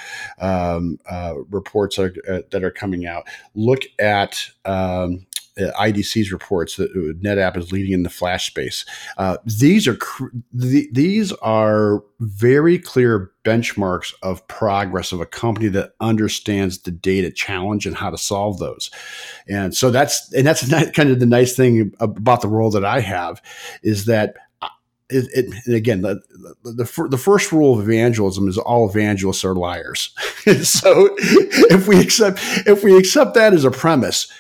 um, 0.41 0.99
uh, 1.11 1.35
reports 1.51 1.97
that 1.97 2.17
are, 2.17 2.33
uh, 2.33 2.43
that 2.53 2.63
are, 2.63 2.71
coming 2.71 3.05
out, 3.05 3.27
look 3.57 3.83
at 3.99 4.49
um, 4.65 5.27
uh, 5.59 5.73
IDC's 5.81 6.31
reports 6.31 6.77
that 6.77 6.95
NetApp 7.21 7.57
is 7.57 7.73
leading 7.73 7.93
in 7.93 8.05
the 8.05 8.11
flash 8.11 8.47
space. 8.47 8.85
Uh, 9.19 9.39
these 9.45 9.89
are 9.89 9.97
cr- 9.97 10.29
th- 10.59 10.89
these 10.93 11.33
are 11.43 12.05
very 12.21 12.79
clear 12.79 13.30
benchmarks 13.51 14.15
of 14.23 14.47
progress 14.47 15.11
of 15.11 15.21
a 15.21 15.27
company 15.27 15.69
that 15.69 15.93
understands 16.01 16.79
the 16.79 16.93
data 16.93 17.33
challenge 17.33 17.85
and 17.85 17.97
how 17.97 18.09
to 18.09 18.17
solve 18.17 18.59
those. 18.59 18.91
And 19.49 19.75
so 19.75 19.91
that's 19.91 20.33
and 20.33 20.47
that's 20.47 20.69
kind 20.93 21.11
of 21.11 21.19
the 21.19 21.27
nice 21.27 21.57
thing 21.57 21.93
about 21.99 22.43
the 22.43 22.49
role 22.49 22.71
that 22.71 22.85
I 22.85 23.01
have 23.01 23.43
is 23.83 24.05
that 24.05 24.37
uh, 24.63 24.69
it, 25.09 25.27
it, 25.35 25.67
and 25.67 25.75
again, 25.75 26.03
the, 26.03 26.21
the, 26.63 27.09
the, 27.11 27.19
first 27.19 27.51
rule 27.51 27.77
of 27.77 27.89
evangelism 27.89 28.47
is 28.47 28.57
all 28.57 28.89
evangelists 28.89 29.45
are 29.45 29.57
liars. 29.57 30.15
so 30.63 31.09
if 31.19 31.89
we 31.89 32.01
accept, 32.01 32.39
if 32.67 32.85
we 32.85 32.97
accept 32.97 33.35
that 33.35 33.53
as 33.53 33.65
a 33.65 33.71
premise, 33.73 34.31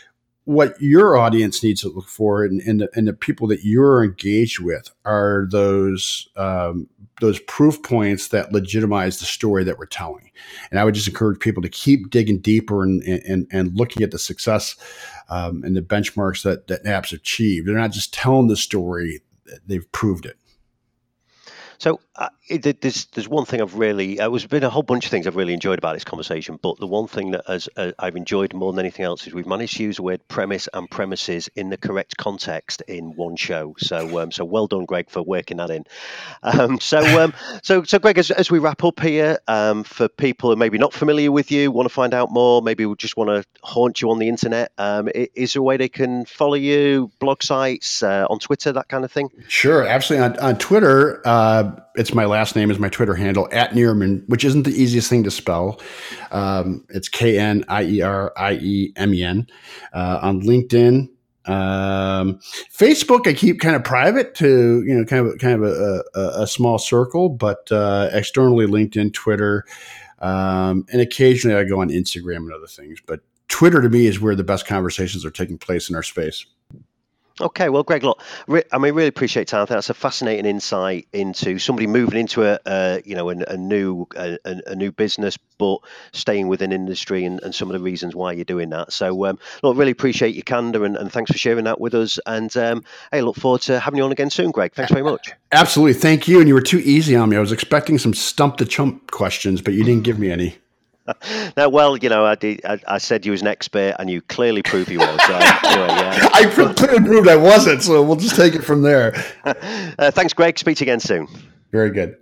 what 0.50 0.74
your 0.82 1.16
audience 1.16 1.62
needs 1.62 1.80
to 1.80 1.88
look 1.88 2.08
for 2.08 2.44
and, 2.44 2.60
and, 2.62 2.80
the, 2.80 2.90
and 2.94 3.06
the 3.06 3.12
people 3.12 3.46
that 3.46 3.64
you're 3.64 4.02
engaged 4.02 4.58
with 4.58 4.90
are 5.04 5.46
those 5.52 6.28
um, 6.34 6.88
those 7.20 7.38
proof 7.40 7.80
points 7.84 8.28
that 8.28 8.50
legitimize 8.52 9.20
the 9.20 9.26
story 9.26 9.62
that 9.62 9.78
we're 9.78 9.86
telling. 9.86 10.32
And 10.70 10.80
I 10.80 10.84
would 10.84 10.94
just 10.94 11.06
encourage 11.06 11.38
people 11.38 11.62
to 11.62 11.68
keep 11.68 12.10
digging 12.10 12.40
deeper 12.40 12.82
and 12.82 13.00
and, 13.04 13.46
and 13.52 13.76
looking 13.76 14.02
at 14.02 14.10
the 14.10 14.18
success 14.18 14.74
um, 15.28 15.62
and 15.62 15.76
the 15.76 15.82
benchmarks 15.82 16.42
that 16.42 16.66
that 16.66 16.84
NetApp's 16.84 17.12
achieved. 17.12 17.68
They're 17.68 17.76
not 17.76 17.92
just 17.92 18.12
telling 18.12 18.48
the 18.48 18.56
story; 18.56 19.20
they've 19.64 19.90
proved 19.92 20.26
it. 20.26 20.36
So 21.78 22.00
uh, 22.16 22.28
it, 22.50 22.80
there's 22.80 23.06
there's 23.06 23.28
one 23.28 23.44
thing 23.44 23.60
I've 23.60 23.76
really 23.76 24.18
uh, 24.18 24.28
there's 24.28 24.46
been 24.46 24.64
a 24.64 24.70
whole 24.70 24.82
bunch 24.82 25.04
of 25.04 25.10
things 25.10 25.26
I've 25.26 25.36
really 25.36 25.54
enjoyed 25.54 25.78
about 25.78 25.94
this 25.94 26.04
conversation, 26.04 26.58
but 26.60 26.78
the 26.78 26.86
one 26.86 27.06
thing 27.06 27.30
that 27.30 27.46
has, 27.46 27.68
uh, 27.76 27.92
I've 27.98 28.16
enjoyed 28.16 28.52
more 28.52 28.72
than 28.72 28.80
anything 28.80 29.04
else 29.04 29.26
is 29.26 29.32
we've 29.32 29.46
managed 29.46 29.76
to 29.76 29.84
use 29.84 29.96
the 29.96 30.02
word 30.02 30.26
premise 30.28 30.68
and 30.74 30.90
premises 30.90 31.48
in 31.54 31.70
the 31.70 31.76
correct 31.76 32.16
context 32.16 32.82
in 32.88 33.14
one 33.16 33.36
show. 33.36 33.74
So 33.78 34.20
um, 34.20 34.32
so 34.32 34.44
well 34.44 34.66
done, 34.66 34.84
Greg, 34.84 35.10
for 35.10 35.22
working 35.22 35.58
that 35.58 35.70
in. 35.70 35.84
Um, 36.42 36.80
so 36.80 36.98
um, 37.22 37.32
so 37.62 37.84
so 37.84 37.98
Greg, 37.98 38.18
as, 38.18 38.30
as 38.30 38.50
we 38.50 38.58
wrap 38.58 38.82
up 38.82 39.00
here, 39.00 39.38
um, 39.46 39.84
for 39.84 40.08
people 40.08 40.50
who 40.50 40.56
maybe 40.56 40.78
not 40.78 40.92
familiar 40.92 41.30
with 41.30 41.50
you, 41.50 41.70
want 41.70 41.88
to 41.88 41.94
find 41.94 42.14
out 42.14 42.30
more, 42.30 42.62
maybe 42.62 42.84
we 42.84 42.94
just 42.96 43.16
want 43.16 43.30
to 43.30 43.44
haunt 43.62 44.02
you 44.02 44.10
on 44.10 44.18
the 44.18 44.28
internet. 44.28 44.72
Um, 44.76 45.08
is 45.14 45.52
there 45.52 45.60
a 45.60 45.62
way 45.62 45.76
they 45.76 45.88
can 45.88 46.24
follow 46.24 46.54
you, 46.54 47.10
blog 47.20 47.42
sites, 47.42 48.02
uh, 48.02 48.26
on 48.28 48.38
Twitter, 48.40 48.72
that 48.72 48.88
kind 48.88 49.04
of 49.04 49.12
thing? 49.12 49.30
Sure, 49.48 49.86
absolutely. 49.86 50.38
On, 50.38 50.38
on 50.38 50.58
Twitter. 50.58 51.20
It's 51.96 52.14
my 52.14 52.24
last 52.24 52.56
name 52.56 52.70
is 52.70 52.78
my 52.78 52.88
Twitter 52.88 53.14
handle 53.14 53.48
at 53.52 53.72
Knieriemen, 53.72 54.28
which 54.28 54.44
isn't 54.44 54.62
the 54.62 54.70
easiest 54.70 55.08
thing 55.08 55.24
to 55.24 55.30
spell. 55.30 55.80
Um, 56.30 56.84
it's 56.90 57.08
K 57.08 57.38
N 57.38 57.64
I 57.68 57.82
E 57.84 58.00
R 58.02 58.32
I 58.36 58.52
E 58.54 58.92
M 58.96 59.14
E 59.14 59.22
N. 59.22 59.46
Uh, 59.92 60.20
on 60.22 60.42
LinkedIn, 60.42 61.08
um, 61.46 62.38
Facebook, 62.72 63.26
I 63.26 63.32
keep 63.32 63.60
kind 63.60 63.74
of 63.74 63.82
private 63.82 64.34
to 64.36 64.82
you 64.84 64.94
know 64.96 65.04
kind 65.04 65.26
of 65.26 65.38
kind 65.38 65.62
of 65.62 65.70
a, 65.70 66.04
a, 66.14 66.42
a 66.42 66.46
small 66.46 66.78
circle, 66.78 67.28
but 67.28 67.70
uh, 67.72 68.10
externally 68.12 68.66
LinkedIn, 68.66 69.12
Twitter, 69.12 69.64
um, 70.20 70.84
and 70.92 71.00
occasionally 71.00 71.56
I 71.56 71.64
go 71.64 71.80
on 71.80 71.88
Instagram 71.88 72.38
and 72.38 72.52
other 72.52 72.66
things. 72.66 73.00
But 73.04 73.20
Twitter 73.48 73.82
to 73.82 73.88
me 73.88 74.06
is 74.06 74.20
where 74.20 74.36
the 74.36 74.44
best 74.44 74.66
conversations 74.66 75.24
are 75.24 75.30
taking 75.30 75.58
place 75.58 75.90
in 75.90 75.96
our 75.96 76.02
space. 76.02 76.46
Okay, 77.40 77.68
well, 77.68 77.82
Greg, 77.82 78.02
look, 78.02 78.22
re- 78.46 78.64
I 78.72 78.78
mean, 78.78 78.94
really 78.94 79.08
appreciate 79.08 79.48
time. 79.48 79.62
I 79.62 79.66
think 79.66 79.76
that's 79.76 79.90
a 79.90 79.94
fascinating 79.94 80.46
insight 80.46 81.08
into 81.12 81.58
somebody 81.58 81.86
moving 81.86 82.18
into 82.18 82.44
a, 82.44 82.58
uh, 82.66 82.98
you 83.04 83.14
know, 83.14 83.30
a, 83.30 83.36
a 83.48 83.56
new, 83.56 84.06
a, 84.16 84.38
a, 84.44 84.74
new 84.74 84.92
business, 84.92 85.38
but 85.58 85.78
staying 86.12 86.48
within 86.48 86.72
industry 86.72 87.24
and, 87.24 87.40
and 87.42 87.54
some 87.54 87.68
of 87.68 87.72
the 87.72 87.80
reasons 87.80 88.14
why 88.14 88.32
you're 88.32 88.44
doing 88.44 88.70
that. 88.70 88.92
So, 88.92 89.26
um, 89.26 89.38
look, 89.62 89.76
really 89.76 89.92
appreciate 89.92 90.34
your 90.34 90.42
candor 90.42 90.84
and, 90.84 90.96
and 90.96 91.10
thanks 91.10 91.30
for 91.30 91.38
sharing 91.38 91.64
that 91.64 91.80
with 91.80 91.94
us. 91.94 92.18
And 92.26 92.54
um, 92.56 92.84
hey, 93.10 93.22
look 93.22 93.36
forward 93.36 93.62
to 93.62 93.80
having 93.80 93.98
you 93.98 94.04
on 94.04 94.12
again 94.12 94.30
soon, 94.30 94.50
Greg. 94.50 94.74
Thanks 94.74 94.92
very 94.92 95.04
much. 95.04 95.32
Absolutely, 95.52 95.94
thank 95.94 96.28
you. 96.28 96.40
And 96.40 96.48
you 96.48 96.54
were 96.54 96.60
too 96.60 96.80
easy 96.80 97.16
on 97.16 97.28
me. 97.30 97.36
I 97.36 97.40
was 97.40 97.52
expecting 97.52 97.98
some 97.98 98.14
stump 98.14 98.58
the 98.58 98.64
chump 98.64 99.10
questions, 99.10 99.62
but 99.62 99.74
you 99.74 99.84
didn't 99.84 100.04
give 100.04 100.18
me 100.18 100.30
any. 100.30 100.58
now, 101.56 101.68
well, 101.68 101.96
you 101.96 102.08
know, 102.08 102.24
I, 102.24 102.34
did, 102.34 102.60
I, 102.64 102.80
I, 102.86 102.98
said 102.98 103.24
you 103.24 103.32
was 103.32 103.40
an 103.40 103.46
expert, 103.46 103.96
and 103.98 104.10
you 104.10 104.22
clearly 104.22 104.62
proved 104.62 104.90
you 104.90 104.98
was. 104.98 105.22
So, 105.22 105.34
anyway, 105.34 105.88
yeah. 105.88 106.28
I 106.32 106.72
clearly 106.76 107.06
proved 107.06 107.28
I 107.28 107.36
wasn't, 107.36 107.82
so 107.82 108.02
we'll 108.02 108.16
just 108.16 108.36
take 108.36 108.54
it 108.54 108.62
from 108.62 108.82
there. 108.82 109.14
uh, 109.44 110.10
thanks, 110.10 110.32
Greg. 110.32 110.58
Speak 110.58 110.76
to 110.78 110.84
you 110.84 110.90
again 110.90 111.00
soon. 111.00 111.28
Very 111.72 111.90
good. 111.90 112.16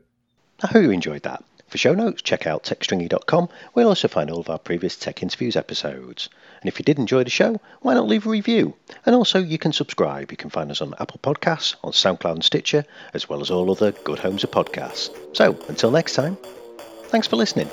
I 0.62 0.68
hope 0.68 0.82
you 0.82 0.90
enjoyed 0.90 1.22
that. 1.22 1.44
For 1.68 1.76
show 1.76 1.94
notes, 1.94 2.22
check 2.22 2.46
out 2.46 2.64
techstringy.com. 2.64 3.48
We'll 3.74 3.88
also 3.88 4.08
find 4.08 4.30
all 4.30 4.40
of 4.40 4.48
our 4.48 4.58
previous 4.58 4.96
Tech 4.96 5.22
Interviews 5.22 5.54
episodes. 5.54 6.30
And 6.60 6.68
if 6.68 6.78
you 6.78 6.84
did 6.84 6.98
enjoy 6.98 7.24
the 7.24 7.30
show, 7.30 7.60
why 7.82 7.94
not 7.94 8.08
leave 8.08 8.26
a 8.26 8.30
review? 8.30 8.74
And 9.04 9.14
also, 9.14 9.38
you 9.38 9.58
can 9.58 9.72
subscribe. 9.72 10.30
You 10.30 10.36
can 10.38 10.50
find 10.50 10.70
us 10.70 10.80
on 10.80 10.94
Apple 10.98 11.20
Podcasts, 11.22 11.76
on 11.84 11.92
SoundCloud 11.92 12.32
and 12.32 12.44
Stitcher, 12.44 12.84
as 13.12 13.28
well 13.28 13.42
as 13.42 13.50
all 13.50 13.70
other 13.70 13.92
good 13.92 14.18
homes 14.18 14.44
of 14.44 14.50
podcasts. 14.50 15.14
So, 15.36 15.58
until 15.68 15.90
next 15.90 16.14
time, 16.14 16.38
thanks 17.08 17.26
for 17.26 17.36
listening. 17.36 17.68